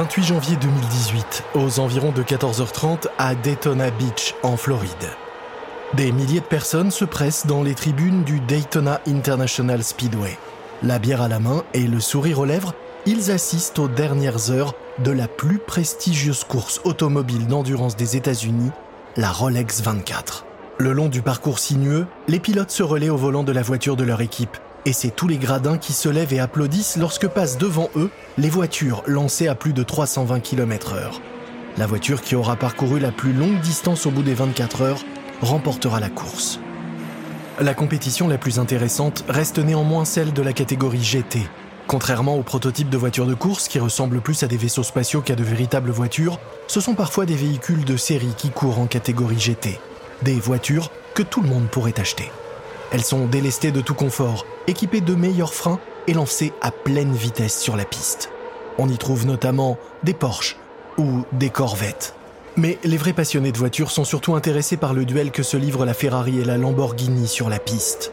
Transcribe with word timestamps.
28 0.00 0.24
janvier 0.24 0.56
2018, 0.56 1.44
aux 1.56 1.78
environs 1.78 2.10
de 2.10 2.22
14h30 2.22 3.08
à 3.18 3.34
Daytona 3.34 3.90
Beach, 3.90 4.34
en 4.42 4.56
Floride. 4.56 4.88
Des 5.92 6.10
milliers 6.10 6.40
de 6.40 6.46
personnes 6.46 6.90
se 6.90 7.04
pressent 7.04 7.46
dans 7.46 7.62
les 7.62 7.74
tribunes 7.74 8.24
du 8.24 8.40
Daytona 8.40 9.02
International 9.06 9.84
Speedway. 9.84 10.38
La 10.82 10.98
bière 10.98 11.20
à 11.20 11.28
la 11.28 11.38
main 11.38 11.64
et 11.74 11.86
le 11.86 12.00
sourire 12.00 12.38
aux 12.38 12.46
lèvres, 12.46 12.72
ils 13.04 13.30
assistent 13.30 13.78
aux 13.78 13.88
dernières 13.88 14.50
heures 14.50 14.74
de 15.00 15.10
la 15.10 15.28
plus 15.28 15.58
prestigieuse 15.58 16.44
course 16.44 16.80
automobile 16.84 17.46
d'endurance 17.46 17.94
des 17.94 18.16
États-Unis, 18.16 18.70
la 19.18 19.30
Rolex 19.30 19.82
24. 19.82 20.46
Le 20.78 20.94
long 20.94 21.10
du 21.10 21.20
parcours 21.20 21.58
sinueux, 21.58 22.06
les 22.26 22.40
pilotes 22.40 22.70
se 22.70 22.82
relaient 22.82 23.10
au 23.10 23.18
volant 23.18 23.44
de 23.44 23.52
la 23.52 23.60
voiture 23.60 23.96
de 23.96 24.04
leur 24.04 24.22
équipe, 24.22 24.56
et 24.86 24.92
c'est 24.92 25.10
tous 25.10 25.28
les 25.28 25.38
gradins 25.38 25.78
qui 25.78 25.92
se 25.92 26.08
lèvent 26.08 26.32
et 26.32 26.40
applaudissent 26.40 26.96
lorsque 26.96 27.28
passent 27.28 27.58
devant 27.58 27.90
eux 27.96 28.10
les 28.38 28.48
voitures 28.48 29.02
lancées 29.06 29.48
à 29.48 29.54
plus 29.54 29.72
de 29.72 29.82
320 29.82 30.40
km/h. 30.40 31.20
La 31.76 31.86
voiture 31.86 32.22
qui 32.22 32.34
aura 32.34 32.56
parcouru 32.56 32.98
la 32.98 33.12
plus 33.12 33.32
longue 33.32 33.60
distance 33.60 34.06
au 34.06 34.10
bout 34.10 34.22
des 34.22 34.34
24 34.34 34.82
heures 34.82 35.04
remportera 35.40 36.00
la 36.00 36.08
course. 36.08 36.60
La 37.60 37.74
compétition 37.74 38.28
la 38.28 38.38
plus 38.38 38.58
intéressante 38.58 39.24
reste 39.28 39.58
néanmoins 39.58 40.04
celle 40.04 40.32
de 40.32 40.42
la 40.42 40.52
catégorie 40.52 41.02
GT. 41.02 41.40
Contrairement 41.86 42.36
aux 42.36 42.42
prototypes 42.42 42.88
de 42.88 42.96
voitures 42.96 43.26
de 43.26 43.34
course 43.34 43.68
qui 43.68 43.78
ressemblent 43.78 44.20
plus 44.20 44.42
à 44.42 44.46
des 44.46 44.56
vaisseaux 44.56 44.82
spatiaux 44.82 45.20
qu'à 45.20 45.34
de 45.34 45.42
véritables 45.42 45.90
voitures, 45.90 46.38
ce 46.68 46.80
sont 46.80 46.94
parfois 46.94 47.26
des 47.26 47.34
véhicules 47.34 47.84
de 47.84 47.96
série 47.96 48.34
qui 48.36 48.50
courent 48.50 48.78
en 48.78 48.86
catégorie 48.86 49.38
GT. 49.38 49.78
Des 50.22 50.34
voitures 50.34 50.90
que 51.14 51.22
tout 51.22 51.42
le 51.42 51.48
monde 51.48 51.68
pourrait 51.68 51.98
acheter. 51.98 52.30
Elles 52.92 53.04
sont 53.04 53.26
délestées 53.26 53.70
de 53.70 53.80
tout 53.80 53.94
confort, 53.94 54.46
équipées 54.66 55.00
de 55.00 55.14
meilleurs 55.14 55.54
freins 55.54 55.78
et 56.06 56.14
lancées 56.14 56.52
à 56.60 56.70
pleine 56.70 57.12
vitesse 57.12 57.58
sur 57.58 57.76
la 57.76 57.84
piste. 57.84 58.30
On 58.78 58.88
y 58.88 58.98
trouve 58.98 59.26
notamment 59.26 59.78
des 60.02 60.14
Porsche 60.14 60.56
ou 60.98 61.24
des 61.32 61.50
Corvettes. 61.50 62.14
Mais 62.56 62.78
les 62.82 62.96
vrais 62.96 63.12
passionnés 63.12 63.52
de 63.52 63.58
voitures 63.58 63.90
sont 63.90 64.04
surtout 64.04 64.34
intéressés 64.34 64.76
par 64.76 64.92
le 64.92 65.04
duel 65.04 65.30
que 65.30 65.42
se 65.42 65.56
livrent 65.56 65.84
la 65.84 65.94
Ferrari 65.94 66.40
et 66.40 66.44
la 66.44 66.56
Lamborghini 66.56 67.28
sur 67.28 67.48
la 67.48 67.58
piste. 67.58 68.12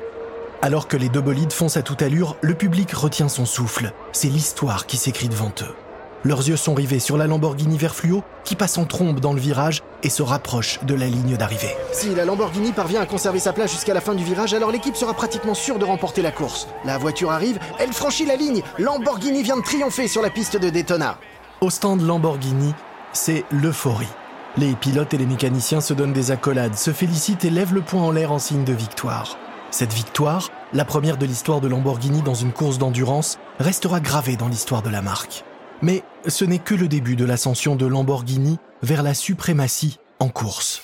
Alors 0.61 0.87
que 0.87 0.97
les 0.97 1.09
deux 1.09 1.21
bolides 1.21 1.53
foncent 1.53 1.77
à 1.77 1.81
toute 1.81 2.01
allure, 2.01 2.35
le 2.41 2.53
public 2.53 2.91
retient 2.91 3.29
son 3.29 3.45
souffle. 3.45 3.93
C'est 4.11 4.29
l'histoire 4.29 4.85
qui 4.85 4.97
s'écrit 4.97 5.29
devant 5.29 5.51
eux. 5.61 5.86
Leurs 6.27 6.45
yeux 6.45 6.57
sont 6.57 6.73
rivés 6.73 6.99
sur 6.99 7.15
la 7.15 7.25
Lamborghini 7.25 7.77
vert 7.77 7.95
fluo 7.95 8.21
qui 8.43 8.57
passe 8.57 8.77
en 8.77 8.83
trombe 8.83 9.21
dans 9.21 9.31
le 9.31 9.39
virage 9.39 9.81
et 10.03 10.09
se 10.09 10.21
rapproche 10.21 10.77
de 10.83 10.93
la 10.93 11.05
ligne 11.05 11.37
d'arrivée. 11.37 11.73
Si 11.93 12.13
la 12.13 12.25
Lamborghini 12.25 12.73
parvient 12.73 12.99
à 12.99 13.05
conserver 13.05 13.39
sa 13.39 13.53
place 13.53 13.71
jusqu'à 13.71 13.93
la 13.93 14.01
fin 14.01 14.13
du 14.13 14.25
virage, 14.25 14.53
alors 14.53 14.69
l'équipe 14.69 14.97
sera 14.97 15.13
pratiquement 15.13 15.53
sûre 15.53 15.79
de 15.79 15.85
remporter 15.85 16.21
la 16.21 16.33
course. 16.33 16.67
La 16.83 16.97
voiture 16.97 17.31
arrive, 17.31 17.59
elle 17.79 17.93
franchit 17.93 18.25
la 18.25 18.35
ligne. 18.35 18.61
Lamborghini 18.77 19.41
vient 19.41 19.55
de 19.55 19.61
triompher 19.61 20.09
sur 20.09 20.21
la 20.21 20.29
piste 20.29 20.57
de 20.57 20.69
Daytona. 20.69 21.17
Au 21.61 21.69
stand 21.69 22.01
Lamborghini, 22.01 22.73
c'est 23.13 23.45
l'euphorie. 23.49 24.05
Les 24.57 24.73
pilotes 24.73 25.13
et 25.13 25.17
les 25.17 25.25
mécaniciens 25.25 25.79
se 25.79 25.93
donnent 25.93 26.11
des 26.11 26.31
accolades, 26.31 26.75
se 26.75 26.91
félicitent 26.91 27.45
et 27.45 27.49
lèvent 27.49 27.73
le 27.73 27.83
poing 27.83 28.01
en 28.01 28.11
l'air 28.11 28.33
en 28.33 28.39
signe 28.39 28.65
de 28.65 28.73
victoire. 28.73 29.37
Cette 29.71 29.93
victoire, 29.93 30.49
la 30.73 30.83
première 30.83 31.15
de 31.15 31.25
l'histoire 31.25 31.61
de 31.61 31.69
Lamborghini 31.69 32.21
dans 32.21 32.33
une 32.33 32.51
course 32.51 32.79
d'endurance, 32.79 33.39
restera 33.59 34.01
gravée 34.01 34.35
dans 34.35 34.49
l'histoire 34.49 34.81
de 34.81 34.89
la 34.89 35.01
marque. 35.01 35.45
Mais 35.81 36.03
ce 36.27 36.45
n'est 36.45 36.59
que 36.59 36.75
le 36.75 36.87
début 36.87 37.15
de 37.15 37.25
l'ascension 37.25 37.75
de 37.75 37.85
Lamborghini 37.85 38.57
vers 38.81 39.03
la 39.03 39.13
suprématie 39.13 39.99
en 40.19 40.29
course. 40.29 40.81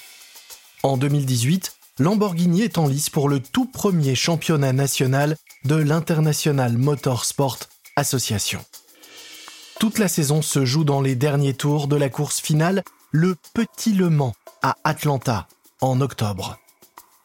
En 0.83 0.97
2018, 0.97 1.73
Lamborghini 1.99 2.61
est 2.61 2.77
en 2.77 2.87
lice 2.87 3.09
pour 3.09 3.29
le 3.29 3.39
tout 3.39 3.65
premier 3.65 4.15
championnat 4.15 4.73
national 4.73 5.35
de 5.65 5.75
l'International 5.75 6.77
Motorsport 6.77 7.59
Association. 7.95 8.63
Toute 9.79 9.99
la 9.99 10.07
saison 10.07 10.41
se 10.41 10.65
joue 10.65 10.83
dans 10.83 11.01
les 11.01 11.15
derniers 11.15 11.53
tours 11.53 11.87
de 11.87 11.95
la 11.95 12.09
course 12.09 12.39
finale 12.39 12.83
le 13.11 13.35
Petit 13.53 13.93
Le 13.93 14.09
Mans 14.09 14.33
à 14.61 14.75
Atlanta 14.83 15.47
en 15.81 16.01
octobre. 16.01 16.57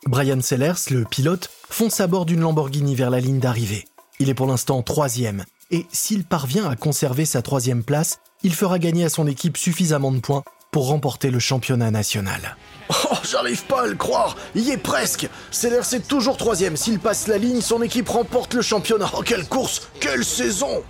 Brian 0.07 0.41
Sellers, 0.41 0.91
le 0.91 1.05
pilote, 1.05 1.51
fonce 1.69 2.01
à 2.01 2.07
bord 2.07 2.27
d'une 2.27 2.41
Lamborghini 2.41 2.95
vers 2.95 3.11
la 3.11 3.21
ligne 3.21 3.41
d'arrivée. 3.41 3.87
Il 4.21 4.29
est 4.29 4.35
pour 4.35 4.47
l'instant 4.47 4.83
troisième, 4.83 5.45
et 5.71 5.87
s'il 5.93 6.25
parvient 6.25 6.69
à 6.69 6.77
conserver 6.77 7.25
sa 7.25 7.43
troisième 7.43 7.85
place, 7.85 8.21
il 8.43 8.55
fera 8.55 8.79
gagner 8.79 9.05
à 9.05 9.09
son 9.09 9.27
équipe 9.27 9.57
suffisamment 9.57 10.13
de 10.13 10.21
points 10.21 10.45
pour 10.71 10.89
remporter 10.89 11.31
le 11.31 11.39
championnat 11.39 11.91
national. 11.91 12.57
Oh, 12.91 13.17
j'arrive 13.23 13.65
pas 13.65 13.83
à 13.83 13.87
le 13.87 13.97
croire, 13.97 14.37
il 14.55 14.63
y 14.63 14.71
est 14.71 14.79
presque. 14.79 15.29
Sellers 15.51 15.95
est 15.95 16.09
toujours 16.09 16.37
troisième. 16.37 16.77
S'il 16.77 16.99
passe 16.99 17.27
la 17.27 17.39
ligne, 17.39 17.61
son 17.61 17.83
équipe 17.83 18.09
remporte 18.09 18.55
le 18.55 18.63
championnat. 18.63 19.11
Oh, 19.17 19.23
quelle 19.23 19.47
course, 19.47 19.89
quelle 20.01 20.25
saison 20.25 20.83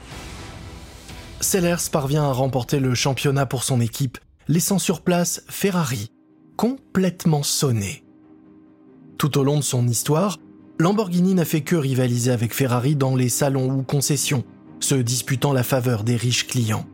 Sellers 1.41 1.89
parvient 1.91 2.25
à 2.25 2.33
remporter 2.33 2.81
le 2.81 2.95
championnat 2.95 3.47
pour 3.47 3.65
son 3.65 3.81
équipe 3.81 4.19
laissant 4.49 4.79
sur 4.79 5.03
place 5.03 5.43
Ferrari, 5.49 6.11
complètement 6.57 7.43
sonné. 7.43 8.05
Tout 9.19 9.39
au 9.39 9.45
long 9.45 9.59
de 9.59 9.63
son 9.63 9.87
histoire, 9.87 10.39
Lamborghini 10.79 11.35
n'a 11.35 11.45
fait 11.45 11.61
que 11.61 11.77
rivaliser 11.77 12.31
avec 12.31 12.55
Ferrari 12.55 12.97
dans 12.97 13.15
les 13.15 13.29
salons 13.29 13.71
ou 13.71 13.83
concessions, 13.83 14.45
se 14.81 14.95
disputant 14.95 15.53
la 15.53 15.63
faveur 15.63 16.05
des 16.05 16.17
riches 16.17 16.47
clients. 16.47 16.87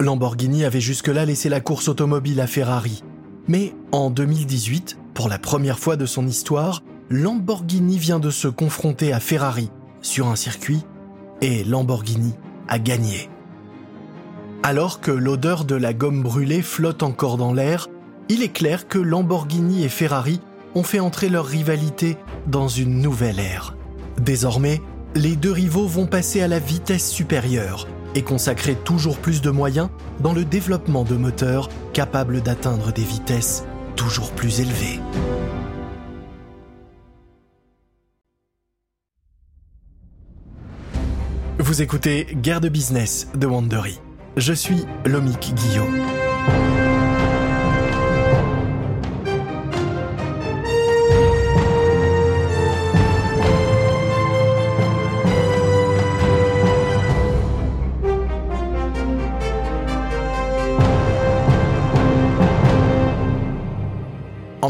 Lamborghini 0.00 0.64
avait 0.64 0.80
jusque-là 0.80 1.24
laissé 1.24 1.48
la 1.48 1.60
course 1.60 1.88
automobile 1.88 2.40
à 2.40 2.46
Ferrari. 2.46 3.02
Mais 3.48 3.74
en 3.92 4.10
2018, 4.10 4.98
pour 5.14 5.28
la 5.28 5.38
première 5.38 5.78
fois 5.78 5.96
de 5.96 6.06
son 6.06 6.26
histoire, 6.26 6.82
Lamborghini 7.10 7.98
vient 7.98 8.18
de 8.18 8.30
se 8.30 8.48
confronter 8.48 9.12
à 9.12 9.20
Ferrari 9.20 9.70
sur 10.02 10.28
un 10.28 10.36
circuit 10.36 10.84
et 11.40 11.64
Lamborghini 11.64 12.32
a 12.68 12.78
gagné. 12.78 13.28
Alors 14.62 15.00
que 15.00 15.10
l'odeur 15.10 15.64
de 15.64 15.74
la 15.74 15.92
gomme 15.92 16.22
brûlée 16.22 16.62
flotte 16.62 17.02
encore 17.02 17.36
dans 17.36 17.52
l'air, 17.52 17.88
il 18.28 18.42
est 18.42 18.52
clair 18.52 18.88
que 18.88 18.98
Lamborghini 18.98 19.84
et 19.84 19.90
Ferrari 19.90 20.40
ont 20.74 20.82
fait 20.82 21.00
entrer 21.00 21.28
leur 21.28 21.44
rivalité 21.44 22.16
dans 22.46 22.68
une 22.68 23.00
nouvelle 23.00 23.38
ère. 23.38 23.76
Désormais, 24.18 24.80
les 25.14 25.36
deux 25.36 25.52
rivaux 25.52 25.86
vont 25.86 26.06
passer 26.06 26.42
à 26.42 26.48
la 26.48 26.58
vitesse 26.58 27.08
supérieure 27.08 27.86
et 28.14 28.22
consacrer 28.22 28.74
toujours 28.74 29.18
plus 29.18 29.40
de 29.40 29.50
moyens 29.50 29.88
dans 30.20 30.32
le 30.32 30.44
développement 30.44 31.04
de 31.04 31.14
moteurs 31.14 31.68
capables 31.92 32.40
d'atteindre 32.42 32.92
des 32.92 33.02
vitesses 33.02 33.64
toujours 33.96 34.32
plus 34.32 34.60
élevées. 34.60 35.00
Vous 41.58 41.80
écoutez 41.80 42.26
Guerre 42.34 42.60
de 42.60 42.68
business 42.68 43.28
de 43.34 43.46
Wandery. 43.46 43.98
Je 44.36 44.52
suis 44.52 44.84
Lomic 45.06 45.54
Guillaume. 45.54 45.98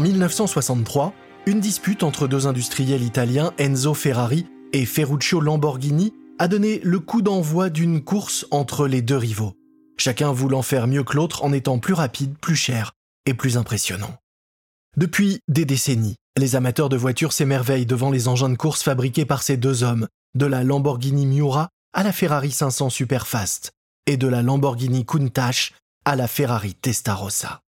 1963, 0.05 1.13
une 1.47 1.59
dispute 1.59 2.03
entre 2.03 2.27
deux 2.27 2.45
industriels 2.45 3.01
italiens, 3.01 3.53
Enzo 3.57 3.95
Ferrari 3.95 4.45
et 4.71 4.85
Ferruccio 4.85 5.39
Lamborghini, 5.41 6.13
a 6.37 6.47
donné 6.47 6.79
le 6.83 6.99
coup 6.99 7.23
d'envoi 7.23 7.71
d'une 7.71 8.03
course 8.03 8.45
entre 8.51 8.87
les 8.87 9.01
deux 9.01 9.17
rivaux, 9.17 9.55
chacun 9.97 10.31
voulant 10.31 10.61
faire 10.61 10.85
mieux 10.85 11.03
que 11.03 11.15
l'autre 11.15 11.43
en 11.43 11.51
étant 11.53 11.79
plus 11.79 11.95
rapide, 11.95 12.37
plus 12.37 12.55
cher 12.55 12.91
et 13.25 13.33
plus 13.33 13.57
impressionnant. 13.57 14.15
Depuis 14.95 15.39
des 15.47 15.65
décennies, 15.65 16.17
les 16.37 16.55
amateurs 16.55 16.89
de 16.89 16.97
voitures 16.97 17.33
s'émerveillent 17.33 17.87
devant 17.87 18.11
les 18.11 18.27
engins 18.27 18.49
de 18.49 18.57
course 18.57 18.83
fabriqués 18.83 19.25
par 19.25 19.41
ces 19.41 19.57
deux 19.57 19.83
hommes, 19.83 20.07
de 20.35 20.45
la 20.45 20.63
Lamborghini 20.63 21.25
Miura 21.25 21.69
à 21.93 22.03
la 22.03 22.11
Ferrari 22.11 22.51
500 22.51 22.91
Superfast 22.91 23.71
et 24.05 24.17
de 24.17 24.27
la 24.27 24.43
Lamborghini 24.43 25.03
Countach 25.03 25.73
à 26.03 26.15
la 26.15 26.27
Ferrari 26.27 26.75
Testarossa. 26.75 27.61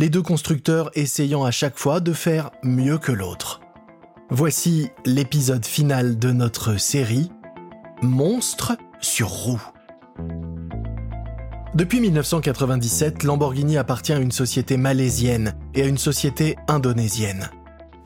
Les 0.00 0.08
deux 0.08 0.22
constructeurs 0.22 0.90
essayant 0.94 1.44
à 1.44 1.50
chaque 1.50 1.78
fois 1.78 2.00
de 2.00 2.14
faire 2.14 2.52
mieux 2.62 2.96
que 2.96 3.12
l'autre. 3.12 3.60
Voici 4.30 4.88
l'épisode 5.04 5.66
final 5.66 6.18
de 6.18 6.32
notre 6.32 6.78
série 6.78 7.30
Monstre 8.00 8.78
sur 9.02 9.28
roue. 9.28 9.62
Depuis 11.74 12.00
1997, 12.00 13.24
Lamborghini 13.24 13.76
appartient 13.76 14.14
à 14.14 14.18
une 14.18 14.32
société 14.32 14.78
malaisienne 14.78 15.54
et 15.74 15.82
à 15.82 15.86
une 15.86 15.98
société 15.98 16.56
indonésienne. 16.66 17.50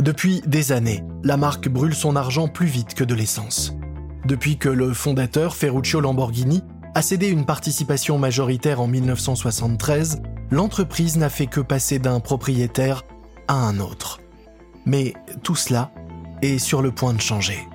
Depuis 0.02 0.42
des 0.48 0.72
années, 0.72 1.04
la 1.22 1.36
marque 1.36 1.68
brûle 1.68 1.94
son 1.94 2.16
argent 2.16 2.48
plus 2.48 2.66
vite 2.66 2.94
que 2.94 3.04
de 3.04 3.14
l'essence. 3.14 3.72
Depuis 4.26 4.58
que 4.58 4.68
le 4.68 4.92
fondateur 4.94 5.54
Ferruccio 5.54 6.00
Lamborghini 6.00 6.64
a 6.96 7.02
cédé 7.02 7.28
une 7.28 7.46
participation 7.46 8.18
majoritaire 8.18 8.80
en 8.80 8.88
1973, 8.88 10.22
l'entreprise 10.50 11.16
n'a 11.16 11.30
fait 11.30 11.46
que 11.46 11.60
passer 11.60 11.98
d'un 11.98 12.20
propriétaire 12.20 13.02
à 13.48 13.54
un 13.54 13.80
autre. 13.80 14.20
Mais 14.86 15.14
tout 15.42 15.56
cela 15.56 15.92
est 16.42 16.58
sur 16.58 16.82
le 16.82 16.92
point 16.92 17.14
de 17.14 17.20
changer. 17.20 17.66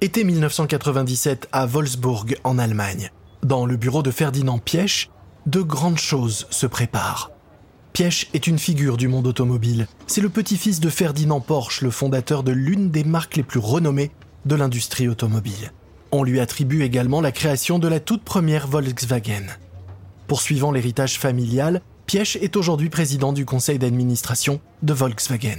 Été 0.00 0.22
1997 0.22 1.48
à 1.50 1.66
Wolfsburg, 1.66 2.36
en 2.44 2.58
Allemagne. 2.58 3.10
Dans 3.42 3.66
le 3.66 3.76
bureau 3.76 4.04
de 4.04 4.12
Ferdinand 4.12 4.58
Piech, 4.58 5.10
de 5.46 5.60
grandes 5.60 5.98
choses 5.98 6.46
se 6.50 6.66
préparent. 6.66 7.32
Piech 7.92 8.30
est 8.32 8.46
une 8.46 8.60
figure 8.60 8.96
du 8.96 9.08
monde 9.08 9.26
automobile. 9.26 9.88
C'est 10.06 10.20
le 10.20 10.28
petit-fils 10.28 10.78
de 10.78 10.88
Ferdinand 10.88 11.40
Porsche, 11.40 11.82
le 11.82 11.90
fondateur 11.90 12.44
de 12.44 12.52
l'une 12.52 12.92
des 12.92 13.02
marques 13.02 13.36
les 13.36 13.42
plus 13.42 13.58
renommées 13.58 14.12
de 14.46 14.54
l'industrie 14.54 15.08
automobile. 15.08 15.72
On 16.10 16.24
lui 16.24 16.40
attribue 16.40 16.82
également 16.82 17.20
la 17.20 17.32
création 17.32 17.78
de 17.78 17.86
la 17.86 18.00
toute 18.00 18.24
première 18.24 18.66
Volkswagen. 18.66 19.46
Poursuivant 20.26 20.72
l'héritage 20.72 21.18
familial, 21.18 21.82
Piech 22.06 22.36
est 22.36 22.56
aujourd'hui 22.56 22.88
président 22.88 23.34
du 23.34 23.44
conseil 23.44 23.78
d'administration 23.78 24.60
de 24.82 24.94
Volkswagen. 24.94 25.58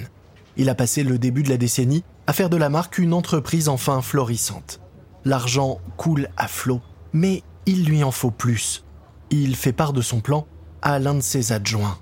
Il 0.57 0.69
a 0.69 0.75
passé 0.75 1.03
le 1.03 1.19
début 1.19 1.43
de 1.43 1.49
la 1.49 1.57
décennie 1.57 2.03
à 2.25 2.33
faire 2.33 2.49
de 2.49 2.57
la 2.57 2.69
marque 2.69 2.97
une 2.97 3.13
entreprise 3.13 3.69
enfin 3.69 4.01
florissante. 4.01 4.79
L'argent 5.23 5.79
coule 5.97 6.29
à 6.37 6.47
flot, 6.47 6.81
mais 7.13 7.43
il 7.67 7.85
lui 7.85 8.03
en 8.03 8.11
faut 8.11 8.31
plus. 8.31 8.83
Il 9.29 9.55
fait 9.55 9.73
part 9.73 9.93
de 9.93 10.01
son 10.01 10.19
plan 10.19 10.47
à 10.81 10.97
l'un 10.97 11.13
de 11.13 11.21
ses 11.21 11.51
adjoints. 11.51 11.99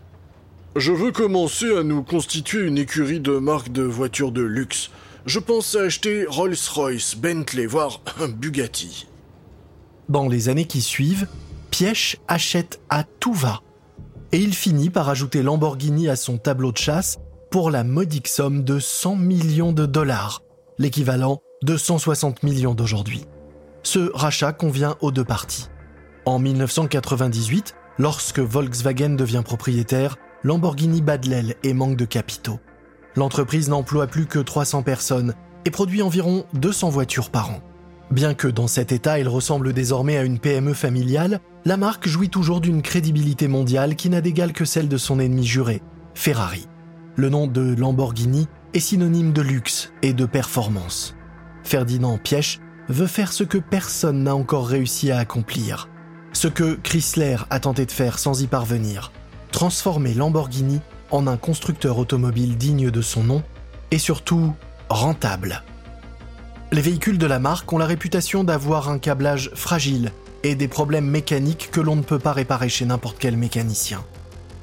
Je 0.78 0.92
veux 0.94 1.12
commencer 1.12 1.76
à 1.76 1.84
nous 1.84 2.04
constituer 2.04 2.66
une 2.66 2.78
écurie 2.78 3.20
de 3.20 3.38
marques 3.40 3.72
de 3.72 3.82
voitures 3.82 4.32
de 4.32 4.44
luxe. 4.44 4.92
Je 5.28 5.40
pense 5.40 5.76
acheter 5.76 6.26
Rolls-Royce, 6.26 7.18
Bentley, 7.18 7.66
voire 7.66 8.00
un 8.22 8.30
Bugatti. 8.30 9.08
Dans 10.08 10.30
les 10.30 10.48
années 10.48 10.68
qui 10.68 10.82
suivent, 10.82 11.28
Piech 11.70 12.16
achète 12.30 12.80
à 12.90 13.04
tout 13.04 13.34
va. 13.34 13.60
Et 14.32 14.38
il 14.38 14.56
finit 14.56 14.90
par 14.90 15.10
ajouter 15.10 15.44
Lamborghini 15.44 16.08
à 16.08 16.16
son 16.16 16.38
tableau 16.38 16.72
de 16.72 16.78
chasse 16.78 17.18
pour 17.52 17.72
la 17.72 17.84
modique 17.84 18.30
somme 18.30 18.64
de 18.64 18.80
100 18.80 19.18
millions 19.18 19.74
de 19.74 19.86
dollars, 19.86 20.44
l'équivalent 20.78 21.42
de 21.62 21.76
160 21.76 22.44
millions 22.44 22.74
d'aujourd'hui. 22.74 23.26
Ce 23.84 24.10
rachat 24.14 24.54
convient 24.54 24.96
aux 25.02 25.12
deux 25.12 25.26
parties. 25.26 25.68
En 26.24 26.40
1998, 26.40 27.76
lorsque 27.98 28.40
Volkswagen 28.40 29.16
devient 29.16 29.44
propriétaire, 29.44 30.16
Lamborghini 30.44 31.02
bat 31.02 31.18
de 31.18 31.30
l'aile 31.30 31.56
et 31.64 31.74
manque 31.74 31.98
de 31.98 32.06
capitaux. 32.06 32.62
L'entreprise 33.18 33.68
n'emploie 33.68 34.06
plus 34.06 34.28
que 34.28 34.38
300 34.38 34.84
personnes 34.84 35.34
et 35.66 35.72
produit 35.72 36.04
environ 36.04 36.46
200 36.54 36.90
voitures 36.90 37.32
par 37.32 37.50
an. 37.50 37.62
Bien 38.12 38.36
que 38.36 38.48
dans 38.48 38.68
cet 38.68 38.92
état 38.92 39.18
elle 39.18 39.28
ressemble 39.28 39.74
désormais 39.74 40.18
à 40.18 40.24
une 40.24 40.38
PME 40.38 40.76
familiale, 40.76 41.42
la 41.66 41.78
marque 41.78 42.08
jouit 42.08 42.30
toujours 42.30 42.62
d'une 42.62 42.84
crédibilité 42.84 43.48
mondiale 43.48 43.96
qui 43.96 44.10
n'a 44.10 44.22
d'égal 44.22 44.54
que 44.54 44.66
celle 44.66 44.88
de 44.88 44.98
son 44.98 45.20
ennemi 45.20 45.48
juré, 45.48 45.82
Ferrari. 46.14 46.68
Le 47.16 47.30
nom 47.30 47.48
de 47.48 47.74
Lamborghini 47.76 48.48
est 48.76 48.80
synonyme 48.80 49.34
de 49.34 49.42
luxe 49.42 49.92
et 50.04 50.14
de 50.14 50.28
performance. 50.28 51.16
Ferdinand 51.64 52.20
Piech 52.20 52.60
veut 52.88 53.08
faire 53.08 53.34
ce 53.34 53.44
que 53.44 53.58
personne 53.58 54.24
n'a 54.24 54.36
encore 54.36 54.68
réussi 54.68 55.10
à 55.10 55.18
accomplir, 55.18 55.90
ce 56.34 56.48
que 56.48 56.76
Chrysler 56.84 57.38
a 57.50 57.60
tenté 57.60 57.88
de 57.88 57.92
faire 57.92 58.20
sans 58.20 58.44
y 58.44 58.48
parvenir, 58.48 59.12
transformer 59.52 60.14
Lamborghini 60.14 60.82
en 61.12 61.28
un 61.28 61.38
constructeur 61.38 61.98
automobile 61.98 62.58
digne 62.58 62.92
de 62.92 63.02
son 63.02 63.24
nom 63.24 63.44
et 63.92 63.98
surtout 63.98 64.54
rentable. 64.90 65.64
Les 66.72 66.82
véhicules 66.82 67.18
de 67.18 67.26
la 67.26 67.40
marque 67.40 67.72
ont 67.72 67.78
la 67.78 67.86
réputation 67.86 68.44
d'avoir 68.44 68.90
un 68.90 69.00
câblage 69.00 69.52
fragile 69.56 70.12
et 70.44 70.56
des 70.56 70.68
problèmes 70.68 71.10
mécaniques 71.10 71.70
que 71.72 71.80
l'on 71.80 71.96
ne 71.96 72.02
peut 72.02 72.20
pas 72.20 72.34
réparer 72.34 72.70
chez 72.70 72.86
n'importe 72.86 73.18
quel 73.20 73.38
mécanicien. 73.38 74.04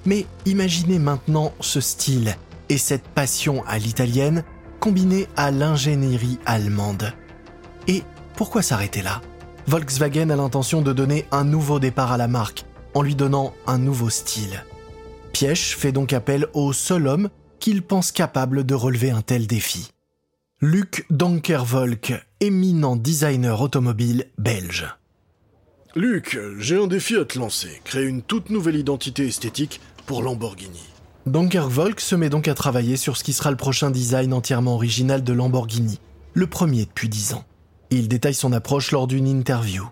Mais 0.06 0.26
imaginez 0.44 0.98
maintenant 0.98 1.52
ce 1.60 1.80
style 1.80 2.36
et 2.68 2.78
cette 2.78 3.08
passion 3.08 3.64
à 3.66 3.78
l'italienne 3.78 4.44
combinée 4.80 5.28
à 5.36 5.50
l'ingénierie 5.50 6.38
allemande. 6.44 7.14
Et 7.88 8.02
pourquoi 8.36 8.62
s'arrêter 8.62 9.00
là? 9.00 9.22
Volkswagen 9.66 10.28
a 10.28 10.36
l'intention 10.36 10.82
de 10.82 10.92
donner 10.92 11.26
un 11.32 11.44
nouveau 11.44 11.78
départ 11.78 12.12
à 12.12 12.18
la 12.18 12.28
marque 12.28 12.66
en 12.92 13.00
lui 13.00 13.14
donnant 13.14 13.54
un 13.66 13.78
nouveau 13.78 14.10
style. 14.10 14.62
Piech 15.34 15.76
fait 15.76 15.90
donc 15.90 16.12
appel 16.12 16.46
au 16.54 16.72
seul 16.72 17.08
homme 17.08 17.28
qu'il 17.58 17.82
pense 17.82 18.12
capable 18.12 18.64
de 18.64 18.72
relever 18.72 19.10
un 19.10 19.20
tel 19.20 19.48
défi. 19.48 19.90
Luc 20.60 21.06
Donkervolk, 21.10 22.14
éminent 22.38 22.94
designer 22.94 23.60
automobile 23.60 24.26
belge. 24.38 24.86
Luc, 25.96 26.38
j'ai 26.60 26.80
un 26.80 26.86
défi 26.86 27.16
à 27.16 27.24
te 27.24 27.36
lancer. 27.36 27.80
Créer 27.82 28.04
une 28.04 28.22
toute 28.22 28.48
nouvelle 28.50 28.76
identité 28.76 29.26
esthétique 29.26 29.80
pour 30.06 30.22
Lamborghini. 30.22 30.84
Donkervolk 31.26 31.98
se 31.98 32.14
met 32.14 32.30
donc 32.30 32.46
à 32.46 32.54
travailler 32.54 32.96
sur 32.96 33.16
ce 33.16 33.24
qui 33.24 33.32
sera 33.32 33.50
le 33.50 33.56
prochain 33.56 33.90
design 33.90 34.32
entièrement 34.32 34.76
original 34.76 35.24
de 35.24 35.32
Lamborghini, 35.32 35.98
le 36.32 36.46
premier 36.46 36.84
depuis 36.84 37.08
dix 37.08 37.34
ans. 37.34 37.44
Il 37.90 38.06
détaille 38.06 38.34
son 38.34 38.52
approche 38.52 38.92
lors 38.92 39.08
d'une 39.08 39.26
interview. 39.26 39.84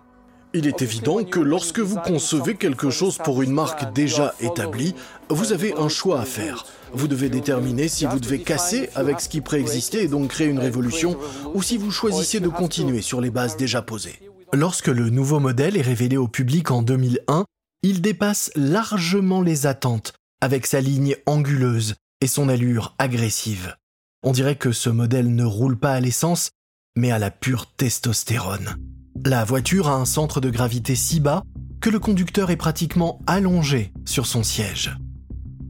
Il 0.55 0.67
est 0.67 0.83
évident 0.83 1.23
que 1.23 1.39
lorsque 1.39 1.79
vous 1.79 1.95
concevez 1.95 2.53
quelque 2.53 2.91
chose 2.91 3.17
pour 3.17 3.41
une 3.41 3.51
marque 3.51 3.91
déjà 3.93 4.35
établie, 4.39 4.93
vous 5.29 5.51
avez 5.51 5.73
un 5.73 5.89
choix 5.89 6.21
à 6.21 6.25
faire. 6.25 6.67
Vous 6.93 7.07
devez 7.07 7.29
déterminer 7.29 7.87
si 7.87 8.05
vous 8.05 8.19
devez 8.19 8.39
casser 8.39 8.89
avec 8.93 9.19
ce 9.19 9.29
qui 9.29 9.41
préexistait 9.41 10.03
et 10.03 10.07
donc 10.07 10.29
créer 10.29 10.47
une 10.47 10.59
révolution, 10.59 11.17
ou 11.55 11.63
si 11.63 11.77
vous 11.77 11.89
choisissez 11.89 12.39
de 12.39 12.49
continuer 12.49 13.01
sur 13.01 13.19
les 13.19 13.31
bases 13.31 13.57
déjà 13.57 13.81
posées. 13.81 14.19
Lorsque 14.53 14.89
le 14.89 15.09
nouveau 15.09 15.39
modèle 15.39 15.75
est 15.75 15.81
révélé 15.81 16.17
au 16.17 16.27
public 16.27 16.69
en 16.69 16.83
2001, 16.83 17.45
il 17.81 18.01
dépasse 18.01 18.51
largement 18.55 19.41
les 19.41 19.65
attentes 19.65 20.13
avec 20.39 20.67
sa 20.67 20.81
ligne 20.81 21.15
anguleuse 21.25 21.95
et 22.21 22.27
son 22.27 22.47
allure 22.47 22.93
agressive. 22.99 23.75
On 24.21 24.31
dirait 24.31 24.55
que 24.55 24.71
ce 24.71 24.91
modèle 24.91 25.33
ne 25.33 25.45
roule 25.45 25.79
pas 25.79 25.93
à 25.93 25.99
l'essence, 25.99 26.51
mais 26.95 27.09
à 27.09 27.17
la 27.17 27.31
pure 27.31 27.65
testostérone. 27.75 28.92
La 29.25 29.45
voiture 29.45 29.87
a 29.87 29.95
un 29.95 30.03
centre 30.03 30.41
de 30.41 30.49
gravité 30.49 30.95
si 30.95 31.21
bas 31.21 31.45
que 31.79 31.89
le 31.89 31.99
conducteur 31.99 32.51
est 32.51 32.57
pratiquement 32.57 33.21
allongé 33.25 33.93
sur 34.03 34.25
son 34.25 34.43
siège. 34.43 34.97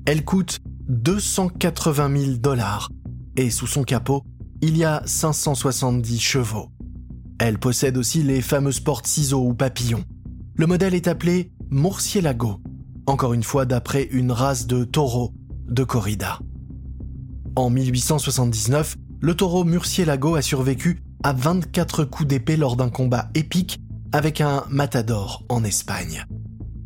Elle 0.07 0.25
coûte 0.25 0.59
280 0.89 2.17
000 2.17 2.31
dollars 2.37 2.89
et 3.35 3.51
sous 3.51 3.67
son 3.67 3.83
capot, 3.83 4.23
il 4.61 4.75
y 4.75 4.83
a 4.83 5.03
570 5.05 6.19
chevaux. 6.19 6.71
Elle 7.37 7.59
possède 7.59 7.95
aussi 7.95 8.23
les 8.23 8.41
fameux 8.41 8.73
portes 8.83 9.05
ciseaux 9.05 9.45
ou 9.45 9.53
papillons. 9.53 10.03
Le 10.55 10.65
modèle 10.65 10.95
est 10.95 11.07
appelé 11.07 11.51
Murcielago, 11.69 12.59
encore 13.05 13.33
une 13.33 13.43
fois 13.43 13.65
d'après 13.65 14.05
une 14.05 14.31
race 14.31 14.65
de 14.65 14.83
taureaux 14.83 15.31
de 15.67 15.83
corrida. 15.83 16.39
En 17.55 17.69
1879, 17.69 18.95
le 19.21 19.35
taureau 19.35 19.63
Murcielago 19.63 20.33
a 20.33 20.41
survécu 20.41 21.02
à 21.23 21.33
24 21.33 22.03
coups 22.03 22.27
d'épée 22.27 22.57
lors 22.57 22.75
d'un 22.75 22.89
combat 22.89 23.29
épique 23.33 23.79
avec 24.11 24.41
un 24.41 24.65
matador 24.69 25.43
en 25.49 25.63
Espagne. 25.63 26.25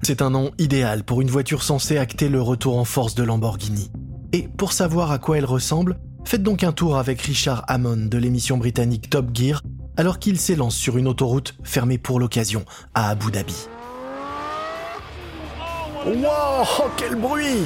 C'est 0.04 0.22
un 0.22 0.30
nom 0.30 0.52
idéal 0.60 1.04
pour 1.04 1.22
une 1.22 1.30
voiture 1.30 1.64
censée 1.64 1.98
acter 1.98 2.30
le 2.30 2.42
retour 2.42 2.78
en 2.78 2.86
force 2.86 3.16
de 3.16 3.24
Lamborghini. 3.24 3.92
Et 4.32 4.48
pour 4.48 4.74
savoir 4.74 5.12
à 5.12 5.20
quoi 5.20 5.38
elle 5.38 5.46
ressemble, 5.46 6.00
faites 6.24 6.44
donc 6.44 6.64
un 6.64 6.72
tour 6.72 6.98
avec 6.98 7.22
Richard 7.22 7.66
Hammond 7.68 8.08
de 8.08 8.18
l'émission 8.18 8.58
britannique 8.58 9.10
Top 9.10 9.28
Gear 9.34 9.62
alors 9.98 10.20
qu'il 10.20 10.40
s'élance 10.40 10.76
sur 10.76 10.98
une 10.98 11.08
autoroute 11.08 11.56
fermée 11.64 11.98
pour 11.98 12.20
l'occasion 12.20 12.64
à 12.94 13.10
Abu 13.10 13.32
Dhabi. 13.32 13.68
Wow, 16.06 16.90
quel 16.96 17.16
bruit 17.16 17.64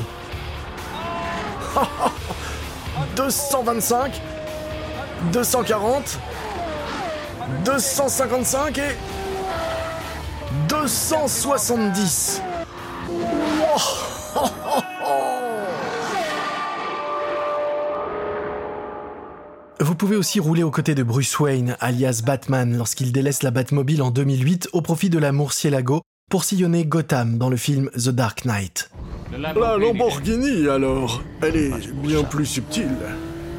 225 3.16 4.22
240 5.34 6.20
255 7.66 8.78
et 8.78 8.96
270. 10.70 12.42
Vous 19.80 19.96
pouvez 19.96 20.16
aussi 20.16 20.40
rouler 20.40 20.62
aux 20.62 20.70
côtés 20.70 20.94
de 20.94 21.02
Bruce 21.02 21.40
Wayne, 21.40 21.76
alias 21.80 22.22
Batman, 22.24 22.78
lorsqu'il 22.78 23.12
délaisse 23.12 23.42
la 23.42 23.50
Batmobile 23.50 24.04
en 24.04 24.12
2008 24.12 24.70
au 24.74 24.82
profit 24.82 25.10
de 25.10 25.18
la 25.18 25.32
Murcielago 25.32 26.02
pour 26.30 26.44
sillonner 26.44 26.86
Gotham 26.86 27.38
dans 27.38 27.50
le 27.50 27.58
film 27.58 27.90
The 27.96 28.10
Dark 28.10 28.46
Knight. 28.46 28.90
La 29.38 29.54
Lamborghini, 29.54 30.68
alors, 30.68 31.24
elle 31.42 31.56
est 31.56 31.92
bien 31.94 32.24
plus 32.24 32.46
subtile. 32.46 32.96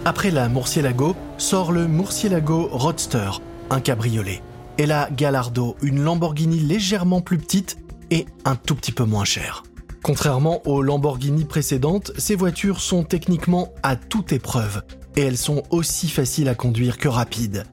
Après 0.04 0.30
la 0.30 0.48
Murcielago 0.48 1.16
sort 1.38 1.72
le 1.72 1.86
Murcielago 1.88 2.68
Roadster, 2.70 3.30
un 3.70 3.80
cabriolet, 3.80 4.42
et 4.78 4.86
la 4.86 5.08
Gallardo, 5.10 5.76
une 5.82 6.02
Lamborghini 6.02 6.58
légèrement 6.58 7.20
plus 7.20 7.38
petite 7.38 7.78
et 8.10 8.26
un 8.44 8.56
tout 8.56 8.74
petit 8.74 8.92
peu 8.92 9.04
moins 9.04 9.24
chère. 9.24 9.62
Contrairement 10.02 10.66
aux 10.66 10.82
Lamborghini 10.82 11.44
précédentes, 11.44 12.10
ces 12.18 12.34
voitures 12.34 12.80
sont 12.80 13.04
techniquement 13.04 13.72
à 13.82 13.96
toute 13.96 14.32
épreuve, 14.32 14.82
et 15.16 15.20
elles 15.20 15.38
sont 15.38 15.62
aussi 15.70 16.08
faciles 16.08 16.48
à 16.48 16.54
conduire 16.54 16.98
que 16.98 17.08
rapides. 17.08 17.64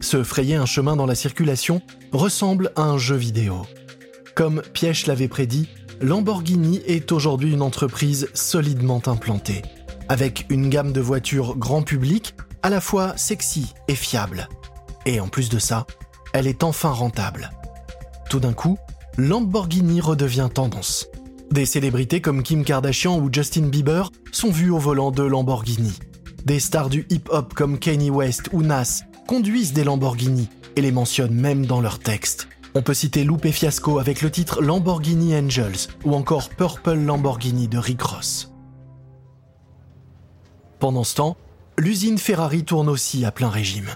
Se 0.00 0.22
frayer 0.22 0.54
un 0.54 0.66
chemin 0.66 0.96
dans 0.96 1.06
la 1.06 1.14
circulation 1.14 1.82
ressemble 2.12 2.72
à 2.76 2.82
un 2.82 2.98
jeu 2.98 3.16
vidéo. 3.16 3.66
Comme 4.34 4.62
Piège 4.72 5.06
l'avait 5.06 5.28
prédit, 5.28 5.68
Lamborghini 6.00 6.80
est 6.86 7.12
aujourd'hui 7.12 7.52
une 7.52 7.62
entreprise 7.62 8.28
solidement 8.34 9.02
implantée, 9.06 9.62
avec 10.08 10.46
une 10.50 10.68
gamme 10.68 10.92
de 10.92 11.00
voitures 11.00 11.56
grand 11.56 11.82
public 11.82 12.34
à 12.62 12.70
la 12.70 12.80
fois 12.80 13.16
sexy 13.16 13.72
et 13.88 13.94
fiable. 13.94 14.48
Et 15.06 15.20
en 15.20 15.28
plus 15.28 15.48
de 15.48 15.58
ça, 15.58 15.86
elle 16.32 16.46
est 16.46 16.64
enfin 16.64 16.90
rentable. 16.90 17.50
Tout 18.28 18.40
d'un 18.40 18.52
coup, 18.52 18.76
Lamborghini 19.16 20.00
redevient 20.00 20.50
tendance. 20.52 21.08
Des 21.50 21.64
célébrités 21.64 22.20
comme 22.20 22.42
Kim 22.42 22.64
Kardashian 22.64 23.18
ou 23.18 23.30
Justin 23.32 23.68
Bieber 23.68 24.10
sont 24.32 24.50
vues 24.50 24.70
au 24.70 24.78
volant 24.78 25.12
de 25.12 25.22
Lamborghini. 25.22 25.98
Des 26.44 26.58
stars 26.58 26.90
du 26.90 27.06
hip-hop 27.08 27.54
comme 27.54 27.78
Kanye 27.78 28.10
West 28.10 28.50
ou 28.52 28.62
Nas 28.62 29.04
conduisent 29.26 29.72
des 29.72 29.84
Lamborghini 29.84 30.48
et 30.74 30.82
les 30.82 30.92
mentionnent 30.92 31.34
même 31.34 31.66
dans 31.66 31.80
leurs 31.80 32.00
textes. 32.00 32.48
On 32.74 32.82
peut 32.82 32.94
citer 32.94 33.24
Lupe 33.24 33.50
Fiasco 33.50 33.98
avec 33.98 34.22
le 34.22 34.30
titre 34.30 34.60
Lamborghini 34.60 35.36
Angels 35.36 35.88
ou 36.04 36.14
encore 36.14 36.50
Purple 36.50 36.98
Lamborghini 36.98 37.68
de 37.68 37.78
Rick 37.78 38.02
Ross. 38.02 38.52
Pendant 40.78 41.04
ce 41.04 41.14
temps, 41.14 41.36
l'usine 41.78 42.18
Ferrari 42.18 42.64
tourne 42.64 42.88
aussi 42.88 43.24
à 43.24 43.30
plein 43.30 43.48
régime. 43.48 43.88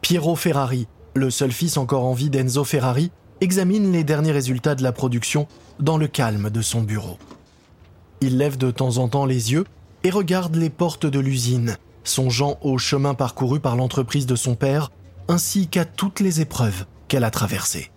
Piero 0.00 0.36
Ferrari, 0.36 0.86
le 1.14 1.30
seul 1.30 1.52
fils 1.52 1.76
encore 1.76 2.04
en 2.04 2.14
vie 2.14 2.30
d'Enzo 2.30 2.64
Ferrari, 2.64 3.10
examine 3.40 3.92
les 3.92 4.04
derniers 4.04 4.32
résultats 4.32 4.74
de 4.74 4.82
la 4.82 4.92
production 4.92 5.46
dans 5.80 5.98
le 5.98 6.06
calme 6.06 6.50
de 6.50 6.62
son 6.62 6.82
bureau. 6.82 7.18
Il 8.20 8.38
lève 8.38 8.56
de 8.56 8.70
temps 8.70 8.98
en 8.98 9.08
temps 9.08 9.26
les 9.26 9.52
yeux 9.52 9.64
et 10.04 10.10
regarde 10.10 10.56
les 10.56 10.70
portes 10.70 11.06
de 11.06 11.18
l'usine, 11.18 11.76
songeant 12.04 12.58
au 12.62 12.78
chemin 12.78 13.14
parcouru 13.14 13.60
par 13.60 13.76
l'entreprise 13.76 14.26
de 14.26 14.36
son 14.36 14.54
père, 14.54 14.90
ainsi 15.28 15.68
qu'à 15.68 15.84
toutes 15.84 16.20
les 16.20 16.40
épreuves 16.40 16.86
qu'elle 17.08 17.24
a 17.24 17.30
traversées. 17.30 17.90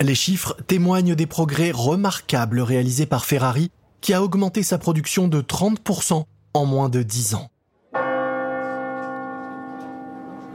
Les 0.00 0.14
chiffres 0.14 0.56
témoignent 0.66 1.14
des 1.14 1.26
progrès 1.26 1.72
remarquables 1.72 2.60
réalisés 2.60 3.06
par 3.06 3.24
Ferrari, 3.24 3.70
qui 4.00 4.14
a 4.14 4.22
augmenté 4.22 4.62
sa 4.62 4.78
production 4.78 5.28
de 5.28 5.42
30% 5.42 6.24
en 6.54 6.64
moins 6.64 6.88
de 6.88 7.02
10 7.02 7.34
ans. 7.34 7.50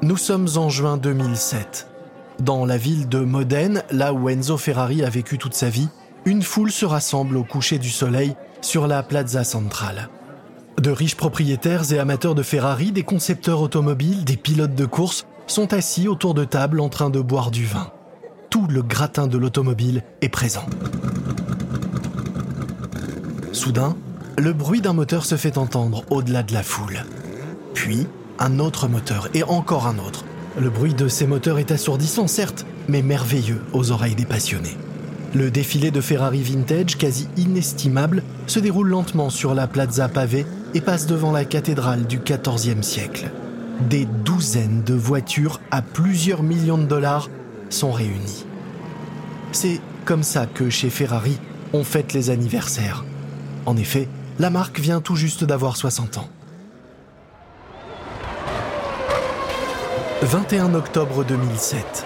Nous 0.05 0.17
sommes 0.17 0.47
en 0.57 0.69
juin 0.69 0.97
2007. 0.97 1.87
Dans 2.39 2.63
la 2.63 2.77
ville 2.77 3.09
de 3.09 3.17
Modène, 3.21 3.81
là 3.89 4.13
où 4.13 4.29
Enzo 4.29 4.55
Ferrari 4.55 5.03
a 5.03 5.09
vécu 5.09 5.39
toute 5.39 5.55
sa 5.55 5.67
vie, 5.71 5.87
une 6.25 6.43
foule 6.43 6.71
se 6.71 6.85
rassemble 6.85 7.37
au 7.37 7.43
coucher 7.43 7.79
du 7.79 7.89
soleil 7.89 8.35
sur 8.61 8.85
la 8.85 9.01
Plaza 9.01 9.43
Centrale. 9.43 10.09
De 10.79 10.91
riches 10.91 11.15
propriétaires 11.15 11.91
et 11.91 11.97
amateurs 11.97 12.35
de 12.35 12.43
Ferrari, 12.43 12.91
des 12.91 13.01
concepteurs 13.01 13.61
automobiles, 13.61 14.25
des 14.25 14.37
pilotes 14.37 14.75
de 14.75 14.85
course 14.85 15.25
sont 15.47 15.73
assis 15.73 16.07
autour 16.07 16.35
de 16.35 16.43
table 16.43 16.81
en 16.81 16.89
train 16.89 17.09
de 17.09 17.19
boire 17.19 17.49
du 17.49 17.65
vin. 17.65 17.91
Tout 18.51 18.67
le 18.69 18.83
gratin 18.83 19.25
de 19.25 19.39
l'automobile 19.39 20.03
est 20.21 20.29
présent. 20.29 20.67
Soudain, 23.53 23.97
le 24.37 24.53
bruit 24.53 24.81
d'un 24.81 24.93
moteur 24.93 25.25
se 25.25 25.35
fait 25.35 25.57
entendre 25.57 26.03
au-delà 26.11 26.43
de 26.43 26.53
la 26.53 26.61
foule. 26.61 27.05
Puis, 27.73 28.05
un 28.39 28.59
autre 28.59 28.87
moteur 28.87 29.29
et 29.33 29.43
encore 29.43 29.87
un 29.87 29.97
autre. 29.97 30.25
Le 30.59 30.69
bruit 30.69 30.93
de 30.93 31.07
ces 31.07 31.27
moteurs 31.27 31.59
est 31.59 31.71
assourdissant, 31.71 32.27
certes, 32.27 32.65
mais 32.87 33.01
merveilleux 33.01 33.61
aux 33.73 33.91
oreilles 33.91 34.15
des 34.15 34.25
passionnés. 34.25 34.77
Le 35.33 35.51
défilé 35.51 35.91
de 35.91 35.99
Ferrari 35.99 36.41
vintage, 36.43 36.97
quasi 36.97 37.27
inestimable, 37.35 38.23
se 38.47 38.59
déroule 38.59 38.87
lentement 38.87 39.29
sur 39.29 39.53
la 39.53 39.67
plaza 39.67 40.07
pavée 40.07 40.45
et 40.73 40.81
passe 40.81 41.07
devant 41.07 41.33
la 41.33 41.43
cathédrale 41.43 42.05
du 42.05 42.19
XIVe 42.19 42.81
siècle. 42.83 43.29
Des 43.89 44.05
douzaines 44.05 44.83
de 44.83 44.93
voitures 44.93 45.59
à 45.71 45.81
plusieurs 45.81 46.41
millions 46.41 46.77
de 46.77 46.85
dollars 46.85 47.29
sont 47.69 47.91
réunies. 47.91 48.45
C'est 49.51 49.81
comme 50.05 50.23
ça 50.23 50.45
que 50.45 50.69
chez 50.69 50.89
Ferrari, 50.89 51.37
on 51.73 51.83
fête 51.83 52.13
les 52.13 52.29
anniversaires. 52.29 53.03
En 53.65 53.75
effet, 53.75 54.07
la 54.39 54.49
marque 54.49 54.79
vient 54.79 55.01
tout 55.01 55.15
juste 55.15 55.43
d'avoir 55.43 55.75
60 55.75 56.17
ans. 56.19 56.29
21 60.25 60.73
octobre 60.73 61.23
2007. 61.23 62.03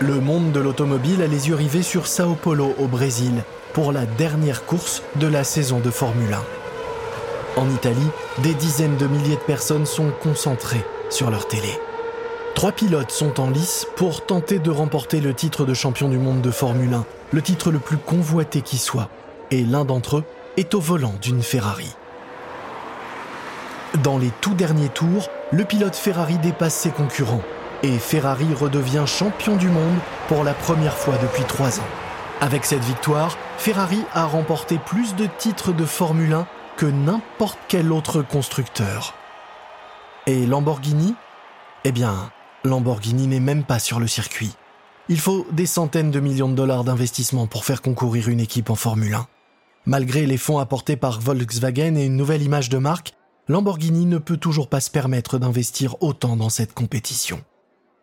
Le 0.00 0.20
monde 0.20 0.52
de 0.52 0.60
l'automobile 0.60 1.22
a 1.22 1.26
les 1.26 1.48
yeux 1.48 1.54
rivés 1.54 1.82
sur 1.82 2.06
Sao 2.06 2.34
Paulo 2.34 2.74
au 2.78 2.86
Brésil 2.86 3.44
pour 3.72 3.92
la 3.92 4.04
dernière 4.04 4.66
course 4.66 5.02
de 5.16 5.26
la 5.26 5.42
saison 5.42 5.80
de 5.80 5.90
Formule 5.90 6.34
1. 6.34 7.60
En 7.62 7.70
Italie, 7.70 8.10
des 8.42 8.52
dizaines 8.52 8.98
de 8.98 9.06
milliers 9.06 9.36
de 9.36 9.40
personnes 9.40 9.86
sont 9.86 10.10
concentrées 10.22 10.84
sur 11.08 11.30
leur 11.30 11.48
télé. 11.48 11.70
Trois 12.54 12.72
pilotes 12.72 13.10
sont 13.10 13.40
en 13.40 13.48
lice 13.48 13.86
pour 13.96 14.26
tenter 14.26 14.58
de 14.58 14.70
remporter 14.70 15.22
le 15.22 15.32
titre 15.32 15.64
de 15.64 15.72
champion 15.72 16.10
du 16.10 16.18
monde 16.18 16.42
de 16.42 16.50
Formule 16.50 16.92
1, 16.92 17.06
le 17.32 17.40
titre 17.40 17.70
le 17.70 17.78
plus 17.78 17.96
convoité 17.96 18.60
qui 18.60 18.76
soit, 18.76 19.08
et 19.50 19.64
l'un 19.64 19.86
d'entre 19.86 20.18
eux 20.18 20.24
est 20.58 20.74
au 20.74 20.80
volant 20.80 21.14
d'une 21.22 21.42
Ferrari. 21.42 21.96
Dans 24.02 24.18
les 24.18 24.30
tout 24.42 24.54
derniers 24.54 24.90
tours, 24.90 25.30
le 25.52 25.64
pilote 25.64 25.96
Ferrari 25.96 26.36
dépasse 26.36 26.74
ses 26.74 26.90
concurrents 26.90 27.42
et 27.82 27.98
Ferrari 27.98 28.52
redevient 28.54 29.04
champion 29.06 29.56
du 29.56 29.68
monde 29.68 29.98
pour 30.28 30.44
la 30.44 30.54
première 30.54 30.96
fois 30.96 31.14
depuis 31.20 31.44
trois 31.44 31.80
ans. 31.80 31.88
Avec 32.40 32.64
cette 32.64 32.84
victoire, 32.84 33.36
Ferrari 33.58 34.00
a 34.14 34.24
remporté 34.24 34.78
plus 34.78 35.14
de 35.14 35.26
titres 35.38 35.72
de 35.72 35.84
Formule 35.84 36.32
1 36.32 36.46
que 36.76 36.86
n'importe 36.86 37.58
quel 37.68 37.92
autre 37.92 38.22
constructeur. 38.22 39.14
Et 40.26 40.46
Lamborghini? 40.46 41.14
Eh 41.84 41.92
bien, 41.92 42.30
Lamborghini 42.64 43.26
n'est 43.26 43.40
même 43.40 43.64
pas 43.64 43.78
sur 43.78 44.00
le 44.00 44.06
circuit. 44.06 44.54
Il 45.08 45.18
faut 45.18 45.46
des 45.50 45.66
centaines 45.66 46.10
de 46.10 46.20
millions 46.20 46.48
de 46.48 46.54
dollars 46.54 46.84
d'investissement 46.84 47.46
pour 47.46 47.64
faire 47.64 47.82
concourir 47.82 48.28
une 48.28 48.40
équipe 48.40 48.70
en 48.70 48.76
Formule 48.76 49.14
1. 49.14 49.26
Malgré 49.84 50.26
les 50.26 50.36
fonds 50.36 50.58
apportés 50.58 50.96
par 50.96 51.20
Volkswagen 51.20 51.96
et 51.96 52.04
une 52.04 52.16
nouvelle 52.16 52.42
image 52.42 52.68
de 52.68 52.78
marque, 52.78 53.14
Lamborghini 53.48 54.06
ne 54.06 54.18
peut 54.18 54.36
toujours 54.36 54.68
pas 54.68 54.80
se 54.80 54.90
permettre 54.90 55.38
d'investir 55.38 56.00
autant 56.00 56.36
dans 56.36 56.50
cette 56.50 56.72
compétition. 56.72 57.42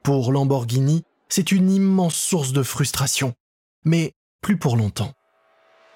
Pour 0.03 0.32
Lamborghini, 0.32 1.03
c'est 1.27 1.51
une 1.51 1.70
immense 1.70 2.15
source 2.15 2.53
de 2.53 2.63
frustration, 2.63 3.34
mais 3.84 4.13
plus 4.41 4.58
pour 4.58 4.77
longtemps. 4.77 5.12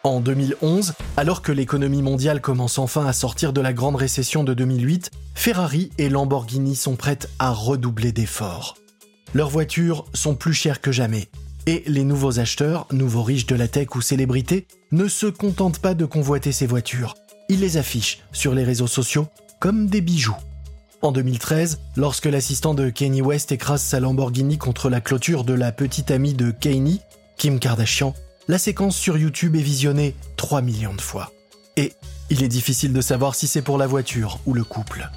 En 0.04 0.20
2011, 0.20 0.94
alors 1.16 1.42
que 1.42 1.54
l'économie 1.54 2.02
mondiale 2.02 2.42
commence 2.42 2.78
enfin 2.78 3.06
à 3.06 3.14
sortir 3.14 3.54
de 3.54 3.62
la 3.62 3.72
grande 3.72 3.96
récession 3.96 4.44
de 4.44 4.54
2008, 4.54 5.12
Ferrari 5.34 5.92
et 5.98 6.10
Lamborghini 6.10 6.76
sont 6.76 6.98
prêtes 6.98 7.30
à 7.40 7.52
redoubler 7.52 8.12
d'efforts. 8.12 8.76
Leurs 9.34 9.50
voitures 9.50 10.06
sont 10.14 10.36
plus 10.36 10.54
chères 10.54 10.82
que 10.82 10.92
jamais, 10.92 11.30
et 11.66 11.84
les 11.88 12.04
nouveaux 12.04 12.40
acheteurs, 12.40 12.86
nouveaux 12.92 13.24
riches 13.24 13.48
de 13.48 13.56
la 13.56 13.70
tech 13.70 13.96
ou 13.96 14.02
célébrités, 14.02 14.68
ne 14.92 15.08
se 15.08 15.28
contentent 15.28 15.80
pas 15.80 15.94
de 15.94 16.06
convoiter 16.06 16.52
ces 16.52 16.68
voitures. 16.68 17.16
Ils 17.48 17.62
les 17.62 17.78
affichent 17.78 18.20
sur 18.34 18.54
les 18.54 18.66
réseaux 18.66 18.88
sociaux 18.88 19.28
comme 19.62 19.88
des 19.88 20.02
bijoux. 20.02 20.36
En 21.04 21.12
2013, 21.12 21.82
lorsque 21.98 22.28
l'assistant 22.28 22.74
de 22.74 22.90
Kanye 22.90 23.22
West 23.22 23.52
écrase 23.52 23.82
sa 23.82 24.00
Lamborghini 24.00 24.58
contre 24.58 24.90
la 24.90 25.02
clôture 25.02 25.44
de 25.44 25.54
la 25.54 25.74
petite 25.74 26.12
amie 26.12 26.34
de 26.34 26.50
Kanye, 26.50 27.02
Kim 27.36 27.60
Kardashian, 27.60 28.14
la 28.48 28.58
séquence 28.58 28.96
sur 28.96 29.18
YouTube 29.18 29.58
est 29.58 29.62
visionnée 29.62 30.16
3 30.38 30.62
millions 30.62 30.94
de 30.94 31.02
fois. 31.02 31.34
Et 31.76 31.92
il 32.30 32.42
est 32.42 32.48
difficile 32.48 32.94
de 32.94 33.02
savoir 33.02 33.36
si 33.36 33.48
c'est 33.48 33.62
pour 33.62 33.78
la 33.78 33.86
voiture 33.86 34.40
ou 34.46 34.54
le 34.54 34.64
couple. 34.64 35.10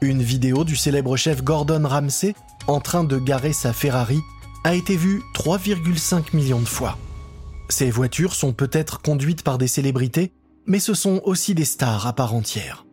Une 0.00 0.22
vidéo 0.22 0.62
du 0.62 0.76
célèbre 0.76 1.16
chef 1.16 1.42
Gordon 1.42 1.88
Ramsay 1.88 2.36
en 2.68 2.78
train 2.78 3.02
de 3.02 3.18
garer 3.18 3.52
sa 3.52 3.72
Ferrari 3.72 4.20
a 4.62 4.76
été 4.76 4.96
vue 4.96 5.22
3,5 5.34 6.36
millions 6.36 6.60
de 6.60 6.66
fois. 6.66 6.98
Ces 7.68 7.90
voitures 7.90 8.36
sont 8.36 8.52
peut-être 8.52 9.02
conduites 9.02 9.42
par 9.42 9.58
des 9.58 9.66
célébrités, 9.66 10.30
mais 10.66 10.78
ce 10.78 10.94
sont 10.94 11.20
aussi 11.24 11.56
des 11.56 11.64
stars 11.64 12.06
à 12.06 12.12
part 12.12 12.32
entière. 12.32 12.84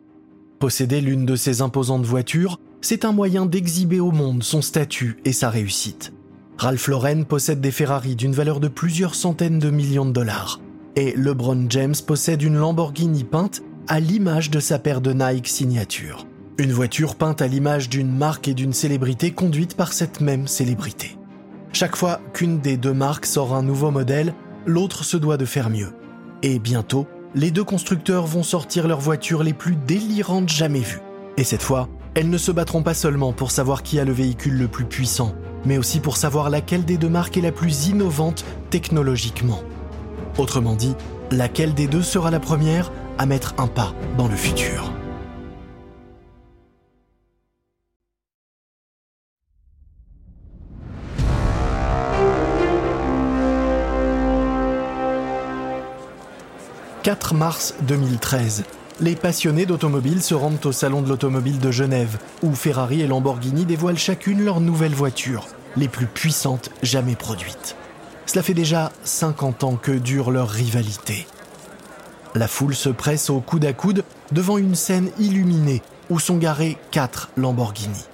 Posséder 0.60 1.00
l'une 1.00 1.24
de 1.24 1.36
ces 1.36 1.62
imposantes 1.62 2.04
voitures, 2.04 2.60
c'est 2.82 3.06
un 3.06 3.12
moyen 3.12 3.46
d'exhiber 3.46 3.98
au 3.98 4.10
monde 4.10 4.42
son 4.42 4.60
statut 4.60 5.16
et 5.24 5.32
sa 5.32 5.48
réussite. 5.48 6.12
Ralph 6.58 6.86
Lauren 6.86 7.24
possède 7.24 7.62
des 7.62 7.70
Ferrari 7.70 8.14
d'une 8.14 8.34
valeur 8.34 8.60
de 8.60 8.68
plusieurs 8.68 9.14
centaines 9.14 9.58
de 9.58 9.70
millions 9.70 10.04
de 10.04 10.12
dollars. 10.12 10.60
Et 10.96 11.14
LeBron 11.16 11.64
James 11.70 11.94
possède 12.06 12.42
une 12.42 12.58
Lamborghini 12.58 13.24
peinte 13.24 13.62
à 13.88 14.00
l'image 14.00 14.50
de 14.50 14.60
sa 14.60 14.78
paire 14.78 15.00
de 15.00 15.14
Nike 15.14 15.48
signature. 15.48 16.26
Une 16.58 16.72
voiture 16.72 17.14
peinte 17.14 17.40
à 17.40 17.46
l'image 17.46 17.88
d'une 17.88 18.14
marque 18.14 18.46
et 18.46 18.54
d'une 18.54 18.74
célébrité 18.74 19.30
conduite 19.30 19.78
par 19.78 19.94
cette 19.94 20.20
même 20.20 20.46
célébrité. 20.46 21.16
Chaque 21.72 21.96
fois 21.96 22.20
qu'une 22.34 22.60
des 22.60 22.76
deux 22.76 22.92
marques 22.92 23.24
sort 23.24 23.54
un 23.54 23.62
nouveau 23.62 23.90
modèle, 23.90 24.34
l'autre 24.66 25.04
se 25.04 25.16
doit 25.16 25.38
de 25.38 25.46
faire 25.46 25.70
mieux. 25.70 25.94
Et 26.42 26.58
bientôt, 26.58 27.06
les 27.34 27.50
deux 27.50 27.64
constructeurs 27.64 28.26
vont 28.26 28.42
sortir 28.42 28.88
leurs 28.88 29.00
voitures 29.00 29.42
les 29.42 29.52
plus 29.52 29.76
délirantes 29.76 30.48
jamais 30.48 30.80
vues. 30.80 31.00
Et 31.36 31.44
cette 31.44 31.62
fois, 31.62 31.88
elles 32.14 32.28
ne 32.28 32.38
se 32.38 32.50
battront 32.50 32.82
pas 32.82 32.94
seulement 32.94 33.32
pour 33.32 33.50
savoir 33.50 33.82
qui 33.82 34.00
a 34.00 34.04
le 34.04 34.12
véhicule 34.12 34.58
le 34.58 34.68
plus 34.68 34.84
puissant, 34.84 35.34
mais 35.64 35.78
aussi 35.78 36.00
pour 36.00 36.16
savoir 36.16 36.50
laquelle 36.50 36.84
des 36.84 36.96
deux 36.96 37.08
marques 37.08 37.36
est 37.36 37.42
la 37.42 37.52
plus 37.52 37.88
innovante 37.88 38.44
technologiquement. 38.70 39.62
Autrement 40.38 40.74
dit, 40.74 40.94
laquelle 41.30 41.74
des 41.74 41.86
deux 41.86 42.02
sera 42.02 42.30
la 42.30 42.40
première 42.40 42.90
à 43.18 43.26
mettre 43.26 43.54
un 43.58 43.68
pas 43.68 43.94
dans 44.18 44.26
le 44.26 44.36
futur. 44.36 44.90
4 57.10 57.34
mars 57.34 57.74
2013. 57.88 58.62
Les 59.00 59.16
passionnés 59.16 59.66
d'automobile 59.66 60.22
se 60.22 60.32
rendent 60.32 60.64
au 60.64 60.70
Salon 60.70 61.02
de 61.02 61.08
l'Automobile 61.08 61.58
de 61.58 61.72
Genève, 61.72 62.18
où 62.44 62.54
Ferrari 62.54 63.00
et 63.00 63.08
Lamborghini 63.08 63.64
dévoilent 63.64 63.98
chacune 63.98 64.44
leur 64.44 64.60
nouvelle 64.60 64.94
voiture. 64.94 65.48
les 65.76 65.88
plus 65.88 66.06
puissantes 66.06 66.70
jamais 66.84 67.16
produites. 67.16 67.74
Cela 68.26 68.44
fait 68.44 68.54
déjà 68.54 68.92
50 69.02 69.64
ans 69.64 69.74
que 69.74 69.90
dure 69.90 70.30
leur 70.30 70.48
rivalité. 70.48 71.26
La 72.36 72.46
foule 72.46 72.76
se 72.76 72.90
presse 72.90 73.28
au 73.28 73.40
coude 73.40 73.64
à 73.64 73.72
coude 73.72 74.04
devant 74.30 74.56
une 74.56 74.76
scène 74.76 75.10
illuminée 75.18 75.82
où 76.10 76.20
sont 76.20 76.36
garés 76.36 76.78
quatre 76.92 77.30
Lamborghini. 77.36 78.04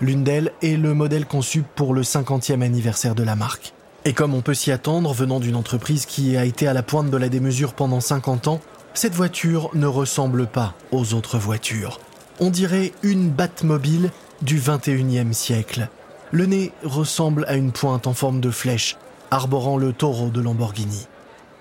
L'une 0.00 0.24
d'elles 0.24 0.52
est 0.62 0.78
le 0.78 0.94
modèle 0.94 1.26
conçu 1.26 1.64
pour 1.74 1.92
le 1.92 2.00
50e 2.00 2.62
anniversaire 2.62 3.14
de 3.14 3.24
la 3.24 3.36
marque. 3.36 3.74
Et 4.08 4.14
comme 4.14 4.32
on 4.32 4.40
peut 4.40 4.54
s'y 4.54 4.72
attendre 4.72 5.12
venant 5.12 5.38
d'une 5.38 5.54
entreprise 5.54 6.06
qui 6.06 6.38
a 6.38 6.46
été 6.46 6.66
à 6.66 6.72
la 6.72 6.82
pointe 6.82 7.10
de 7.10 7.16
la 7.18 7.28
démesure 7.28 7.74
pendant 7.74 8.00
50 8.00 8.48
ans, 8.48 8.62
cette 8.94 9.12
voiture 9.12 9.68
ne 9.74 9.86
ressemble 9.86 10.46
pas 10.46 10.72
aux 10.92 11.12
autres 11.12 11.36
voitures. 11.36 12.00
On 12.40 12.48
dirait 12.48 12.94
une 13.02 13.28
Batmobile 13.28 14.10
du 14.40 14.58
21e 14.58 15.34
siècle. 15.34 15.90
Le 16.32 16.46
nez 16.46 16.72
ressemble 16.84 17.44
à 17.48 17.56
une 17.56 17.70
pointe 17.70 18.06
en 18.06 18.14
forme 18.14 18.40
de 18.40 18.50
flèche, 18.50 18.96
arborant 19.30 19.76
le 19.76 19.92
taureau 19.92 20.30
de 20.30 20.40
Lamborghini. 20.40 21.06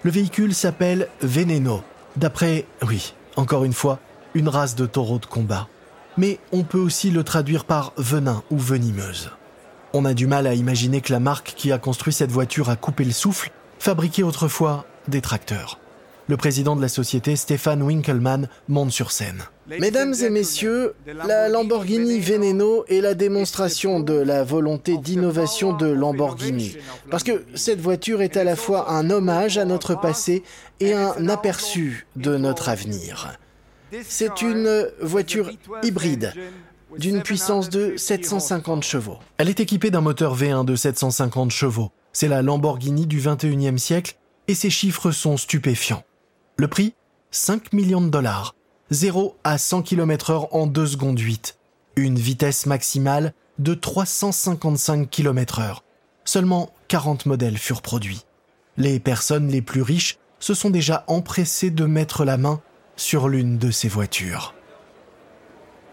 Le 0.04 0.12
véhicule 0.12 0.56
s'appelle 0.56 1.10
Veneno, 1.20 1.82
d'après, 2.16 2.66
oui, 2.88 3.14
encore 3.36 3.66
une 3.66 3.74
fois, 3.74 4.00
une 4.36 4.48
race 4.48 4.76
de 4.76 4.86
taureaux 4.86 5.20
de 5.20 5.26
combat. 5.26 5.68
Mais 6.16 6.40
on 6.54 6.64
peut 6.64 6.80
aussi 6.80 7.12
le 7.12 7.26
traduire 7.26 7.66
par 7.66 7.92
venin 7.98 8.42
ou 8.52 8.58
venimeuse. 8.58 9.32
On 9.94 10.06
a 10.06 10.14
du 10.14 10.28
mal 10.28 10.48
à 10.48 10.54
imaginer 10.54 11.02
que 11.02 11.14
la 11.14 11.20
marque 11.20 11.54
qui 11.56 11.72
a 11.72 11.78
construit 11.78 12.14
cette 12.14 12.32
voiture 12.32 12.70
a 12.70 12.76
coupé 12.76 13.04
le 13.06 13.12
souffle, 13.12 13.52
fabriqué 13.80 14.24
autrefois 14.24 14.86
des 15.08 15.22
tracteurs. 15.22 15.80
Le 16.30 16.36
président 16.36 16.76
de 16.76 16.82
la 16.82 16.90
société, 16.90 17.38
Stéphane 17.38 17.82
Winkelmann, 17.82 18.50
monte 18.68 18.92
sur 18.92 19.12
scène. 19.12 19.44
Mesdames 19.70 20.14
et 20.14 20.30
messieurs, 20.30 20.94
la 21.06 21.48
Lamborghini 21.48 22.20
Veneno 22.20 22.84
est 22.90 23.00
la 23.00 23.14
démonstration 23.14 24.02
de 24.02 24.14
la 24.14 24.44
volonté 24.44 24.98
d'innovation 24.98 25.72
de 25.72 25.88
Lamborghini. 25.88 26.76
Parce 27.10 27.24
que 27.24 27.46
cette 27.56 27.80
voiture 27.80 28.22
est 28.22 28.36
à 28.36 28.44
la 28.44 28.58
fois 28.58 28.92
un 28.92 29.10
hommage 29.10 29.58
à 29.58 29.64
notre 29.64 29.96
passé 29.96 30.44
et 30.82 30.94
un 30.94 31.30
aperçu 31.30 32.08
de 32.18 32.36
notre 32.36 32.68
avenir. 32.68 33.38
C'est 34.04 34.42
une 34.42 34.90
voiture 35.02 35.50
hybride 35.82 36.34
d'une 36.98 37.22
puissance 37.22 37.70
de 37.70 37.96
750 37.98 38.84
chevaux. 38.84 39.20
Elle 39.38 39.50
est 39.50 39.60
équipée 39.60 39.92
d'un 39.92 40.02
moteur 40.02 40.38
V1 40.38 40.66
de 40.66 40.76
750 40.76 41.52
chevaux. 41.52 41.92
C'est 42.14 42.28
la 42.28 42.42
Lamborghini 42.42 43.06
du 43.06 43.22
21e 43.22 43.78
siècle 43.78 44.18
et 44.48 44.56
ses 44.56 44.70
chiffres 44.70 45.12
sont 45.12 45.38
stupéfiants. 45.38 46.04
Le 46.58 46.68
prix 46.68 46.94
5 47.32 47.74
millions 47.74 48.02
de 48.02 48.10
dollars. 48.10 48.56
0 48.90 49.36
à 49.44 49.58
100 49.58 49.84
km 49.84 50.32
heure 50.32 50.56
en 50.56 50.66
2 50.66 50.88
secondes 50.88 51.20
8. 51.20 51.58
Une 51.98 52.18
vitesse 52.18 52.66
maximale 52.66 53.34
de 53.60 53.74
355 53.74 55.10
km 55.10 55.60
heure. 55.60 55.84
Seulement 56.24 56.72
40 56.88 57.26
modèles 57.26 57.58
furent 57.58 57.82
produits. 57.82 58.26
Les 58.78 59.00
personnes 59.00 59.50
les 59.50 59.62
plus 59.62 59.82
riches 59.82 60.18
se 60.40 60.54
sont 60.54 60.70
déjà 60.70 61.04
empressées 61.08 61.72
de 61.72 61.86
mettre 61.86 62.24
la 62.24 62.38
main 62.38 62.62
sur 62.96 63.28
l'une 63.28 63.58
de 63.58 63.72
ces 63.72 63.88
voitures. 63.88 64.54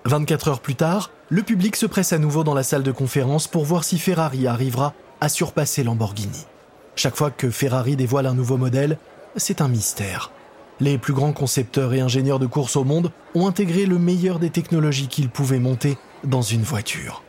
24 0.06 0.48
heures 0.48 0.60
plus 0.60 0.74
tard, 0.74 1.10
le 1.30 1.42
public 1.42 1.76
se 1.76 1.86
presse 1.86 2.12
à 2.12 2.18
nouveau 2.18 2.44
dans 2.44 2.52
la 2.52 2.62
salle 2.62 2.82
de 2.82 2.92
conférence 2.92 3.48
pour 3.48 3.64
voir 3.64 3.84
si 3.84 3.98
Ferrari 3.98 4.46
arrivera 4.46 4.92
à 5.22 5.30
surpasser 5.30 5.82
Lamborghini. 5.82 6.46
Chaque 6.94 7.16
fois 7.16 7.30
que 7.30 7.50
Ferrari 7.50 7.96
dévoile 7.96 8.26
un 8.26 8.34
nouveau 8.34 8.58
modèle, 8.58 8.98
c'est 9.36 9.62
un 9.62 9.68
mystère. 9.68 10.30
Les 10.78 10.98
plus 10.98 11.14
grands 11.14 11.32
concepteurs 11.32 11.94
et 11.94 12.00
ingénieurs 12.00 12.38
de 12.38 12.46
course 12.46 12.76
au 12.76 12.84
monde 12.84 13.12
ont 13.34 13.46
intégré 13.46 13.86
le 13.86 13.98
meilleur 13.98 14.38
des 14.38 14.50
technologies 14.50 15.08
qu'ils 15.08 15.30
pouvaient 15.30 15.58
monter 15.58 15.96
dans 16.22 16.42
une 16.42 16.62
voiture. 16.62 17.22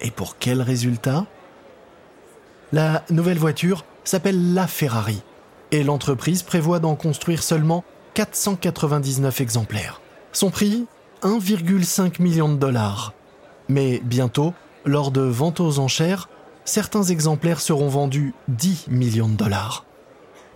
Et 0.00 0.10
pour 0.10 0.38
quel 0.38 0.62
résultat? 0.62 1.26
La 2.72 3.04
nouvelle 3.10 3.38
voiture 3.38 3.84
s'appelle 4.04 4.54
la 4.54 4.66
Ferrari 4.66 5.22
et 5.70 5.82
l'entreprise 5.82 6.42
prévoit 6.42 6.78
d'en 6.78 6.94
construire 6.94 7.42
seulement 7.42 7.84
499 8.14 9.40
exemplaires. 9.42 10.00
Son 10.32 10.50
prix? 10.50 10.86
1,5 11.22 12.20
million 12.22 12.48
de 12.48 12.56
dollars. 12.56 13.12
Mais 13.68 14.00
bientôt, 14.04 14.54
lors 14.84 15.10
de 15.10 15.20
ventes 15.20 15.60
aux 15.60 15.78
enchères, 15.78 16.28
certains 16.64 17.04
exemplaires 17.04 17.60
seront 17.60 17.88
vendus 17.88 18.34
10 18.48 18.86
millions 18.88 19.28
de 19.28 19.34
dollars. 19.34 19.84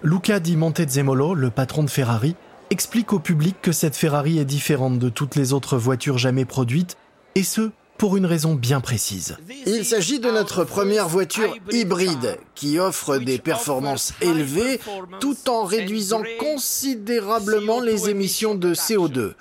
Luca 0.02 0.40
Di 0.40 0.56
Montezemolo, 0.56 1.34
le 1.34 1.50
patron 1.50 1.84
de 1.84 1.90
Ferrari, 1.90 2.34
explique 2.70 3.12
au 3.12 3.18
public 3.18 3.56
que 3.60 3.72
cette 3.72 3.96
Ferrari 3.96 4.38
est 4.38 4.44
différente 4.44 4.98
de 4.98 5.08
toutes 5.08 5.36
les 5.36 5.52
autres 5.52 5.76
voitures 5.76 6.18
jamais 6.18 6.44
produites, 6.44 6.96
et 7.34 7.42
ce, 7.42 7.70
pour 8.00 8.16
une 8.16 8.24
raison 8.24 8.54
bien 8.54 8.80
précise. 8.80 9.36
Il 9.66 9.84
s'agit 9.84 10.20
de 10.20 10.30
notre 10.30 10.64
première 10.64 11.06
voiture 11.06 11.54
hybride 11.70 12.38
qui 12.54 12.78
offre 12.78 13.18
des 13.18 13.38
performances 13.38 14.14
élevées 14.22 14.80
tout 15.20 15.36
en 15.50 15.64
réduisant 15.64 16.22
considérablement 16.38 17.78
les 17.78 18.08
émissions 18.08 18.54
de 18.54 18.72
CO2. 18.72 19.34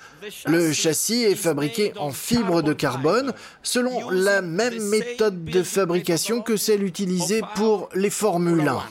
Le 0.44 0.74
châssis 0.74 1.22
est 1.22 1.36
fabriqué 1.36 1.94
en 1.96 2.10
fibre 2.10 2.60
de 2.60 2.74
carbone 2.74 3.32
selon 3.62 4.10
la 4.10 4.42
même 4.42 4.78
méthode 4.90 5.42
de 5.42 5.62
fabrication 5.62 6.42
que 6.42 6.58
celle 6.58 6.84
utilisée 6.84 7.40
pour 7.54 7.88
les 7.94 8.10
Formule 8.10 8.68
1. 8.68 8.82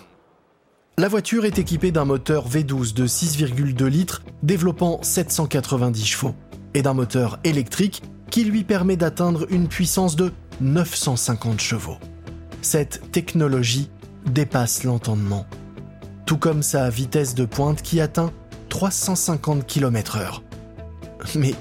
La 0.97 1.07
voiture 1.09 1.45
est 1.45 1.59
équipée 1.59 1.91
d'un 1.91 2.05
moteur 2.05 2.49
V12 2.49 2.95
de 2.95 3.05
6,2 3.05 3.85
litres 3.85 4.23
développant 4.41 4.99
790 5.03 6.05
chevaux 6.07 6.33
et 6.73 6.81
d'un 6.81 6.95
moteur 6.95 7.37
électrique 7.43 8.01
qui 8.29 8.43
lui 8.43 8.63
permet 8.63 8.95
d'atteindre 8.95 9.45
une 9.49 9.67
puissance 9.67 10.15
de 10.15 10.31
950 10.61 11.59
chevaux. 11.59 11.97
Cette 12.61 13.11
technologie 13.11 13.89
dépasse 14.25 14.83
l'entendement, 14.83 15.45
tout 16.25 16.37
comme 16.37 16.61
sa 16.61 16.89
vitesse 16.89 17.35
de 17.35 17.45
pointe 17.45 17.81
qui 17.81 18.01
atteint 18.01 18.31
350 18.69 19.65
km/h. 19.65 20.41
Mais 21.35 21.55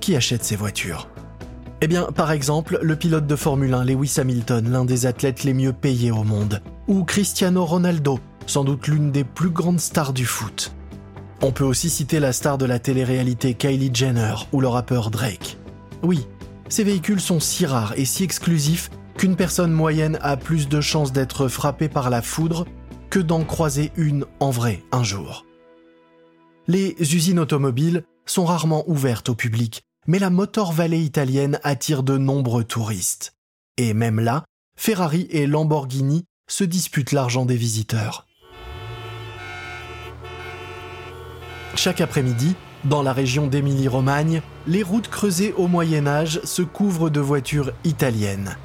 qui 0.00 0.16
achète 0.16 0.44
ces 0.44 0.56
voitures? 0.56 1.08
Eh 1.80 1.86
bien, 1.86 2.04
par 2.06 2.32
exemple, 2.32 2.78
le 2.82 2.96
pilote 2.96 3.26
de 3.26 3.36
Formule 3.36 3.74
1 3.74 3.84
Lewis 3.84 4.14
Hamilton, 4.18 4.68
l'un 4.70 4.84
des 4.84 5.06
athlètes 5.06 5.44
les 5.44 5.54
mieux 5.54 5.72
payés 5.72 6.10
au 6.10 6.24
monde, 6.24 6.60
ou 6.88 7.04
Cristiano 7.04 7.64
Ronaldo, 7.64 8.18
sans 8.46 8.64
doute 8.64 8.88
l'une 8.88 9.12
des 9.12 9.22
plus 9.22 9.50
grandes 9.50 9.78
stars 9.78 10.12
du 10.12 10.26
foot. 10.26 10.72
On 11.40 11.52
peut 11.52 11.64
aussi 11.64 11.88
citer 11.88 12.18
la 12.18 12.32
star 12.32 12.58
de 12.58 12.64
la 12.64 12.80
télé-réalité 12.80 13.54
Kylie 13.54 13.92
Jenner 13.94 14.34
ou 14.50 14.60
le 14.60 14.66
rappeur 14.66 15.10
Drake. 15.10 15.56
Oui, 16.02 16.26
ces 16.68 16.84
véhicules 16.84 17.20
sont 17.20 17.40
si 17.40 17.66
rares 17.66 17.98
et 17.98 18.04
si 18.04 18.24
exclusifs 18.24 18.90
qu'une 19.16 19.36
personne 19.36 19.72
moyenne 19.72 20.18
a 20.22 20.36
plus 20.36 20.68
de 20.68 20.80
chances 20.80 21.12
d'être 21.12 21.48
frappée 21.48 21.88
par 21.88 22.08
la 22.08 22.22
foudre 22.22 22.66
que 23.10 23.18
d'en 23.18 23.44
croiser 23.44 23.90
une 23.96 24.26
en 24.38 24.50
vrai 24.50 24.84
un 24.92 25.02
jour. 25.02 25.44
Les 26.68 26.94
usines 27.00 27.38
automobiles 27.38 28.04
sont 28.26 28.44
rarement 28.44 28.84
ouvertes 28.88 29.30
au 29.30 29.34
public, 29.34 29.82
mais 30.06 30.18
la 30.18 30.30
Motor 30.30 30.72
Valley 30.72 31.00
italienne 31.00 31.58
attire 31.64 32.02
de 32.02 32.16
nombreux 32.16 32.64
touristes. 32.64 33.32
Et 33.76 33.94
même 33.94 34.20
là, 34.20 34.44
Ferrari 34.76 35.26
et 35.30 35.46
Lamborghini 35.46 36.24
se 36.48 36.64
disputent 36.64 37.12
l'argent 37.12 37.46
des 37.46 37.56
visiteurs. 37.56 38.26
Chaque 41.74 42.00
après-midi, 42.00 42.54
dans 42.84 43.02
la 43.02 43.12
région 43.12 43.46
d'Émilie-Romagne, 43.46 44.42
les 44.66 44.82
routes 44.82 45.08
creusées 45.08 45.52
au 45.56 45.66
Moyen 45.66 46.06
Âge 46.06 46.40
se 46.44 46.62
couvrent 46.62 47.10
de 47.10 47.20
voitures 47.20 47.72
italiennes, 47.84 48.56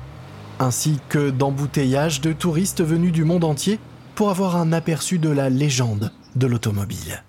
ainsi 0.60 0.99
que 1.10 1.30
d'embouteillages 1.30 2.21
de 2.21 2.34
touristes 2.34 2.84
venus 2.84 3.12
du 3.12 3.23
monde 3.23 3.43
entier 3.43 3.80
pour 4.15 4.30
avoir 4.30 4.56
un 4.56 4.71
aperçu 4.71 5.17
de 5.17 5.30
la 5.30 5.49
légende 5.49 6.12
de 6.36 6.47
l'automobile. 6.47 7.23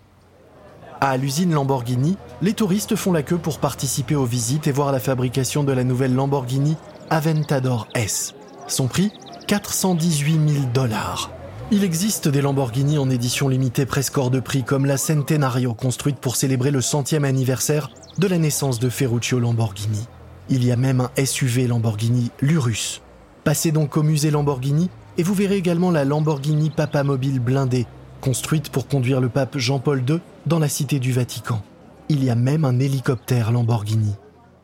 À 1.01 1.17
l'usine 1.17 1.53
Lamborghini, 1.53 2.17
les 2.41 2.55
touristes 2.55 2.97
font 2.97 3.13
la 3.13 3.23
queue 3.23 3.39
pour 3.39 3.59
participer 3.59 4.15
aux 4.15 4.25
visites 4.25 4.67
et 4.67 4.73
voir 4.73 4.93
la 4.93 5.01
fabrication 5.01 5.65
de 5.65 5.73
la 5.73 5.85
nouvelle 5.85 6.15
Lamborghini 6.15 6.77
Aventador 7.11 7.89
S. 7.95 8.35
Son 8.69 8.89
prix 8.89 9.13
418 9.47 10.49
000 10.49 10.65
dollars. 10.73 11.34
Il 11.71 11.83
existe 11.83 12.29
des 12.29 12.43
Lamborghini 12.43 12.99
en 12.99 13.09
édition 13.09 13.49
limitée 13.49 13.87
presque 13.87 14.19
hors 14.19 14.31
de 14.31 14.39
prix, 14.39 14.65
comme 14.65 14.85
la 14.85 14.99
Centenario, 14.99 15.73
construite 15.73 16.19
pour 16.19 16.37
célébrer 16.37 16.71
le 16.71 16.83
centième 16.83 17.25
anniversaire 17.25 17.91
de 18.19 18.27
la 18.27 18.37
naissance 18.37 18.79
de 18.79 18.91
Ferruccio 18.91 19.41
Lamborghini. 19.41 20.07
Il 20.51 20.63
y 20.63 20.71
a 20.71 20.77
même 20.77 21.01
un 21.01 21.25
SUV 21.25 21.67
Lamborghini 21.67 22.31
Lurus. 22.43 23.01
Passez 23.45 23.73
donc 23.73 23.97
au 23.97 24.03
musée 24.03 24.31
Lamborghini 24.31 24.91
et 25.17 25.23
vous 25.23 25.33
verrez 25.33 25.57
également 25.57 25.91
la 25.91 26.05
Lamborghini 26.05 26.69
Papamobile 26.69 27.41
blindée, 27.41 27.87
construite 28.21 28.69
pour 28.69 28.87
conduire 28.87 29.23
le 29.23 29.31
pape 29.31 29.57
Jean-Paul 29.57 30.05
II 30.07 30.21
dans 30.45 30.59
la 30.59 30.69
cité 30.69 30.99
du 30.99 31.13
Vatican. 31.13 31.63
Il 32.11 32.23
y 32.23 32.29
a 32.29 32.35
même 32.35 32.67
un 32.67 32.79
hélicoptère 32.79 33.53
Lamborghini. 33.53 34.15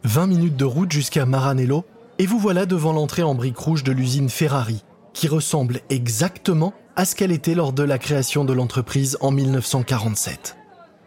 20 0.05 0.27
minutes 0.27 0.57
de 0.57 0.65
route 0.67 0.93
jusqu'à 0.93 1.25
Maranello 1.25 1.85
et 2.19 2.27
vous 2.27 2.39
voilà 2.39 2.67
devant 2.67 2.93
l'entrée 2.93 3.23
en 3.23 3.35
briques 3.35 3.59
rouges 3.59 3.85
de 3.85 3.93
l'usine 3.93 4.29
Ferrari, 4.29 4.85
qui 5.15 5.29
ressemble 5.29 5.81
exactement 5.89 6.75
à 7.01 7.07
ce 7.07 7.15
qu'elle 7.15 7.33
était 7.33 7.55
lors 7.55 7.73
de 7.73 7.83
la 7.83 7.97
création 7.97 8.45
de 8.45 8.53
l'entreprise 8.53 9.17
en 9.23 9.31
1947. 9.31 10.59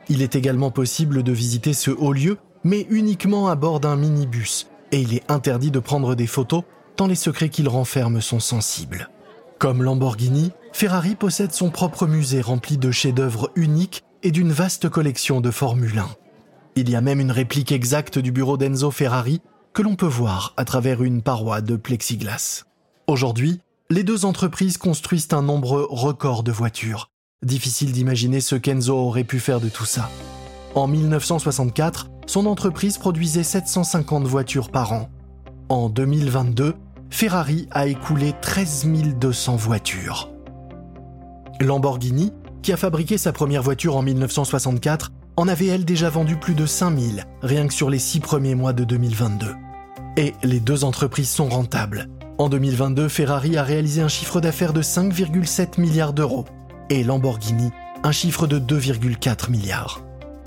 Il 0.09 0.23
est 0.23 0.35
également 0.35 0.71
possible 0.71 1.21
de 1.21 1.31
visiter 1.31 1.73
ce 1.73 1.91
haut 1.91 2.13
lieu, 2.13 2.39
mais 2.63 2.87
uniquement 2.89 3.47
à 3.47 3.53
bord 3.53 3.79
d'un 3.79 3.95
minibus, 3.95 4.71
et 4.91 4.99
il 5.01 5.13
est 5.13 5.29
interdit 5.29 5.69
de 5.69 5.77
prendre 5.77 6.15
des 6.15 6.25
photos 6.25 6.63
tant 6.95 7.05
les 7.05 7.13
secrets 7.13 7.49
qu'il 7.49 7.69
renferme 7.69 8.21
sont 8.21 8.39
sensibles. 8.39 9.11
Comme 9.59 9.83
Lamborghini, 9.83 10.51
Ferrari 10.71 11.13
possède 11.13 11.51
son 11.51 11.69
propre 11.69 12.07
musée 12.07 12.41
rempli 12.41 12.79
de 12.79 12.89
chefs-d'œuvre 12.89 13.51
uniques 13.55 14.03
et 14.23 14.31
d'une 14.31 14.51
vaste 14.51 14.89
collection 14.89 15.41
de 15.41 15.51
Formule 15.51 15.99
1. 15.99 16.07
Il 16.75 16.89
y 16.89 16.95
a 16.95 17.01
même 17.01 17.19
une 17.19 17.29
réplique 17.29 17.71
exacte 17.71 18.17
du 18.17 18.31
bureau 18.31 18.57
d'Enzo 18.57 18.89
Ferrari 18.89 19.41
que 19.73 19.83
l'on 19.83 19.95
peut 19.95 20.07
voir 20.07 20.55
à 20.57 20.65
travers 20.65 21.03
une 21.03 21.21
paroi 21.21 21.61
de 21.61 21.75
plexiglas. 21.75 22.63
Aujourd'hui, 23.05 23.61
les 23.93 24.03
deux 24.03 24.25
entreprises 24.25 24.79
construisent 24.79 25.27
un 25.33 25.43
nombre 25.43 25.87
record 25.87 26.41
de 26.41 26.51
voitures. 26.51 27.11
Difficile 27.45 27.91
d'imaginer 27.91 28.41
ce 28.41 28.55
qu'Enzo 28.55 28.95
aurait 28.95 29.23
pu 29.23 29.39
faire 29.39 29.61
de 29.61 29.69
tout 29.69 29.85
ça. 29.85 30.09
En 30.73 30.87
1964, 30.87 32.09
son 32.25 32.47
entreprise 32.47 32.97
produisait 32.97 33.43
750 33.43 34.23
voitures 34.23 34.71
par 34.71 34.93
an. 34.93 35.09
En 35.69 35.89
2022, 35.89 36.73
Ferrari 37.11 37.67
a 37.69 37.85
écoulé 37.85 38.33
13 38.41 38.87
200 39.19 39.57
voitures. 39.57 40.31
Lamborghini, 41.61 42.33
qui 42.63 42.73
a 42.73 42.77
fabriqué 42.77 43.19
sa 43.19 43.31
première 43.31 43.61
voiture 43.61 43.95
en 43.95 44.01
1964, 44.01 45.11
en 45.37 45.47
avait 45.47 45.67
elle 45.67 45.85
déjà 45.85 46.09
vendu 46.09 46.35
plus 46.35 46.55
de 46.55 46.65
5000, 46.65 47.27
rien 47.43 47.67
que 47.67 47.73
sur 47.75 47.91
les 47.91 47.99
six 47.99 48.21
premiers 48.21 48.55
mois 48.55 48.73
de 48.73 48.85
2022. 48.85 49.53
Et 50.17 50.33
les 50.41 50.59
deux 50.59 50.83
entreprises 50.83 51.29
sont 51.29 51.49
rentables. 51.49 52.09
En 52.37 52.49
2022, 52.49 53.09
Ferrari 53.09 53.57
a 53.57 53.63
réalisé 53.63 54.01
un 54.01 54.07
chiffre 54.07 54.41
d'affaires 54.41 54.73
de 54.73 54.81
5,7 54.81 55.79
milliards 55.79 56.13
d'euros 56.13 56.45
et 56.89 57.03
Lamborghini 57.03 57.71
un 58.03 58.11
chiffre 58.11 58.47
de 58.47 58.59
2,4 58.59 59.49
milliards. 59.49 60.01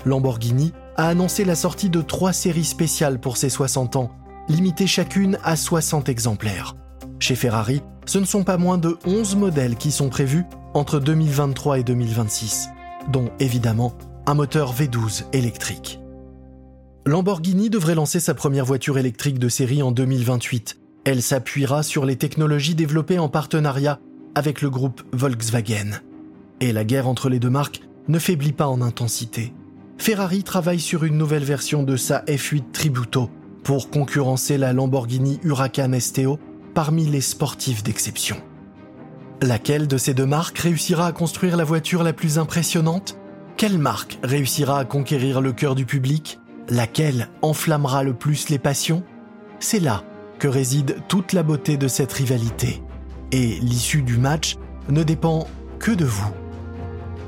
Lamborghini 0.05 0.73
a 0.95 1.07
annoncé 1.07 1.43
la 1.43 1.55
sortie 1.55 1.89
de 1.89 2.01
trois 2.01 2.33
séries 2.33 2.65
spéciales 2.65 3.19
pour 3.19 3.37
ses 3.37 3.49
60 3.49 3.95
ans, 3.95 4.11
limitées 4.47 4.87
chacune 4.87 5.39
à 5.43 5.55
60 5.55 6.07
exemplaires. 6.07 6.75
Chez 7.19 7.35
Ferrari, 7.35 7.81
ce 8.05 8.19
ne 8.19 8.25
sont 8.25 8.43
pas 8.43 8.57
moins 8.57 8.77
de 8.77 8.97
11 9.05 9.35
modèles 9.35 9.75
qui 9.75 9.91
sont 9.91 10.09
prévus 10.09 10.45
entre 10.73 10.99
2023 10.99 11.79
et 11.79 11.83
2026, 11.83 12.69
dont 13.11 13.29
évidemment 13.39 13.93
un 14.27 14.35
moteur 14.35 14.73
V12 14.73 15.23
électrique. 15.33 15.99
Lamborghini 17.05 17.69
devrait 17.69 17.95
lancer 17.95 18.19
sa 18.19 18.33
première 18.33 18.65
voiture 18.65 18.97
électrique 18.97 19.39
de 19.39 19.49
série 19.49 19.81
en 19.81 19.91
2028. 19.91 20.77
Elle 21.07 21.21
s'appuiera 21.21 21.83
sur 21.83 22.03
les 22.03 22.17
technologies 22.17 22.75
développées 22.75 23.17
en 23.17 23.29
partenariat 23.29 24.01
avec 24.35 24.61
le 24.61 24.69
groupe 24.69 25.03
Volkswagen. 25.13 26.01
Et 26.59 26.73
la 26.73 26.83
guerre 26.83 27.07
entre 27.07 27.29
les 27.29 27.39
deux 27.39 27.49
marques 27.49 27.79
ne 28.09 28.19
faiblit 28.19 28.51
pas 28.51 28.67
en 28.67 28.81
intensité. 28.81 29.53
Ferrari 29.97 30.43
travaille 30.43 30.81
sur 30.81 31.05
une 31.05 31.17
nouvelle 31.17 31.45
version 31.45 31.81
de 31.83 31.95
sa 31.95 32.25
F8 32.25 32.73
Tributo 32.73 33.29
pour 33.63 33.89
concurrencer 33.89 34.57
la 34.57 34.73
Lamborghini 34.73 35.39
Huracan 35.43 35.97
STO 35.97 36.39
parmi 36.73 37.05
les 37.05 37.21
sportifs 37.21 37.83
d'exception. 37.83 38.35
Laquelle 39.41 39.87
de 39.87 39.97
ces 39.97 40.13
deux 40.13 40.25
marques 40.25 40.59
réussira 40.59 41.07
à 41.07 41.13
construire 41.13 41.55
la 41.55 41.63
voiture 41.63 42.03
la 42.03 42.11
plus 42.11 42.37
impressionnante? 42.37 43.17
Quelle 43.55 43.77
marque 43.77 44.19
réussira 44.23 44.77
à 44.77 44.83
conquérir 44.83 45.39
le 45.39 45.53
cœur 45.53 45.73
du 45.73 45.85
public? 45.85 46.41
Laquelle 46.67 47.29
enflammera 47.41 48.03
le 48.03 48.13
plus 48.13 48.49
les 48.49 48.59
passions? 48.59 49.05
C'est 49.61 49.79
là 49.79 50.03
que 50.39 50.47
réside 50.47 50.97
toute 51.07 51.33
la 51.33 51.43
beauté 51.43 51.77
de 51.77 51.87
cette 51.87 52.13
rivalité. 52.13 52.81
Et 53.31 53.59
l'issue 53.61 54.01
du 54.01 54.17
match 54.17 54.57
ne 54.89 55.03
dépend 55.03 55.47
que 55.79 55.91
de 55.91 56.05
vous. 56.05 56.31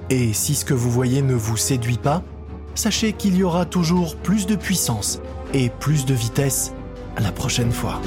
Et 0.09 0.33
si 0.33 0.55
ce 0.55 0.65
que 0.65 0.73
vous 0.73 0.89
voyez 0.89 1.21
ne 1.21 1.33
vous 1.33 1.57
séduit 1.57 1.97
pas, 1.97 2.23
sachez 2.75 3.13
qu'il 3.13 3.35
y 3.35 3.43
aura 3.43 3.65
toujours 3.65 4.15
plus 4.15 4.45
de 4.45 4.55
puissance 4.55 5.21
et 5.53 5.69
plus 5.69 6.05
de 6.05 6.13
vitesse 6.13 6.73
la 7.17 7.31
prochaine 7.31 7.71
fois. 7.71 8.01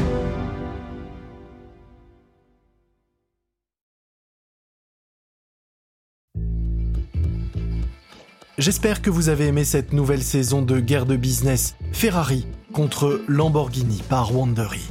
J'espère 8.58 9.02
que 9.02 9.10
vous 9.10 9.28
avez 9.28 9.46
aimé 9.46 9.64
cette 9.64 9.92
nouvelle 9.92 10.22
saison 10.22 10.62
de 10.62 10.78
guerre 10.78 11.06
de 11.06 11.16
business 11.16 11.74
Ferrari 11.92 12.46
contre 12.72 13.22
Lamborghini 13.28 14.02
par 14.08 14.34
Wandery. 14.34 14.82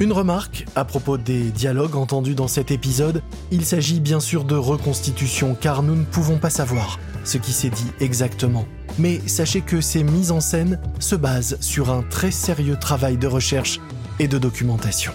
Une 0.00 0.12
remarque 0.12 0.64
à 0.76 0.84
propos 0.84 1.18
des 1.18 1.50
dialogues 1.50 1.96
entendus 1.96 2.36
dans 2.36 2.46
cet 2.46 2.70
épisode, 2.70 3.22
il 3.50 3.64
s'agit 3.64 3.98
bien 3.98 4.20
sûr 4.20 4.44
de 4.44 4.54
reconstitution 4.54 5.56
car 5.60 5.82
nous 5.82 5.96
ne 5.96 6.04
pouvons 6.04 6.38
pas 6.38 6.50
savoir 6.50 7.00
ce 7.24 7.36
qui 7.36 7.52
s'est 7.52 7.70
dit 7.70 7.90
exactement. 7.98 8.64
Mais 8.98 9.20
sachez 9.26 9.60
que 9.60 9.80
ces 9.80 10.04
mises 10.04 10.30
en 10.30 10.40
scène 10.40 10.80
se 11.00 11.16
basent 11.16 11.58
sur 11.60 11.90
un 11.90 12.02
très 12.02 12.30
sérieux 12.30 12.76
travail 12.76 13.16
de 13.16 13.26
recherche 13.26 13.80
et 14.20 14.28
de 14.28 14.38
documentation. 14.38 15.12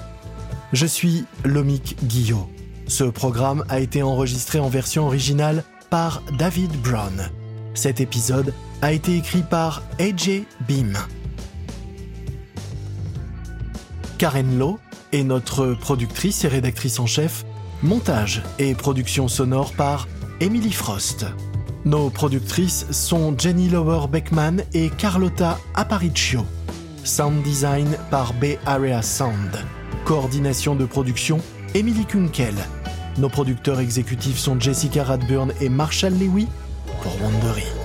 Je 0.74 0.86
suis 0.86 1.26
Lomik 1.46 1.98
Guillot. 2.04 2.50
Ce 2.88 3.06
programme 3.06 3.64
a 3.70 3.80
été 3.80 4.04
enregistré 4.04 4.60
en 4.60 4.70
version 4.70 5.06
originale 5.06 5.64
par 5.90 6.22
David 6.38 6.72
Brown. 6.82 7.30
Cet 7.74 8.02
épisode 8.02 8.54
a 8.82 8.92
été 8.92 9.16
écrit 9.16 9.42
par 9.42 9.82
AJ 10.00 10.44
Beam. 10.68 10.98
Karen 14.18 14.58
Lowe 14.58 14.80
est 15.12 15.24
notre 15.24 15.74
productrice 15.74 16.44
et 16.46 16.48
rédactrice 16.48 17.00
en 17.00 17.08
chef. 17.08 17.46
Montage 17.82 18.44
et 18.60 18.76
production 18.76 19.28
sonore 19.28 19.74
par 19.74 20.08
Emily 20.40 20.72
Frost. 20.72 21.26
Nos 21.84 22.10
productrices 22.10 22.86
sont 22.92 23.36
Jenny 23.38 23.68
Lower 23.68 24.08
Beckman 24.08 24.64
et 24.74 24.90
Carlotta 24.90 25.60
Aparicio. 25.74 26.46
Sound 27.04 27.44
design 27.44 27.98
par 28.10 28.34
Bay 28.36 28.60
Area 28.66 29.02
Sound. 29.02 29.52
Coordination 30.06 30.76
de 30.76 30.86
production 30.86 31.40
Emily 31.74 32.06
Kunkel. 32.06 32.56
Nos 33.18 33.30
producteurs 33.30 33.80
exécutifs 33.80 34.38
sont 34.38 34.60
Jessica 34.60 35.04
Radburn 35.04 35.52
et 35.60 35.70
Marshall 35.70 36.14
Lewy 36.14 36.48
pour 37.04 37.22
Wandery. 37.22 37.83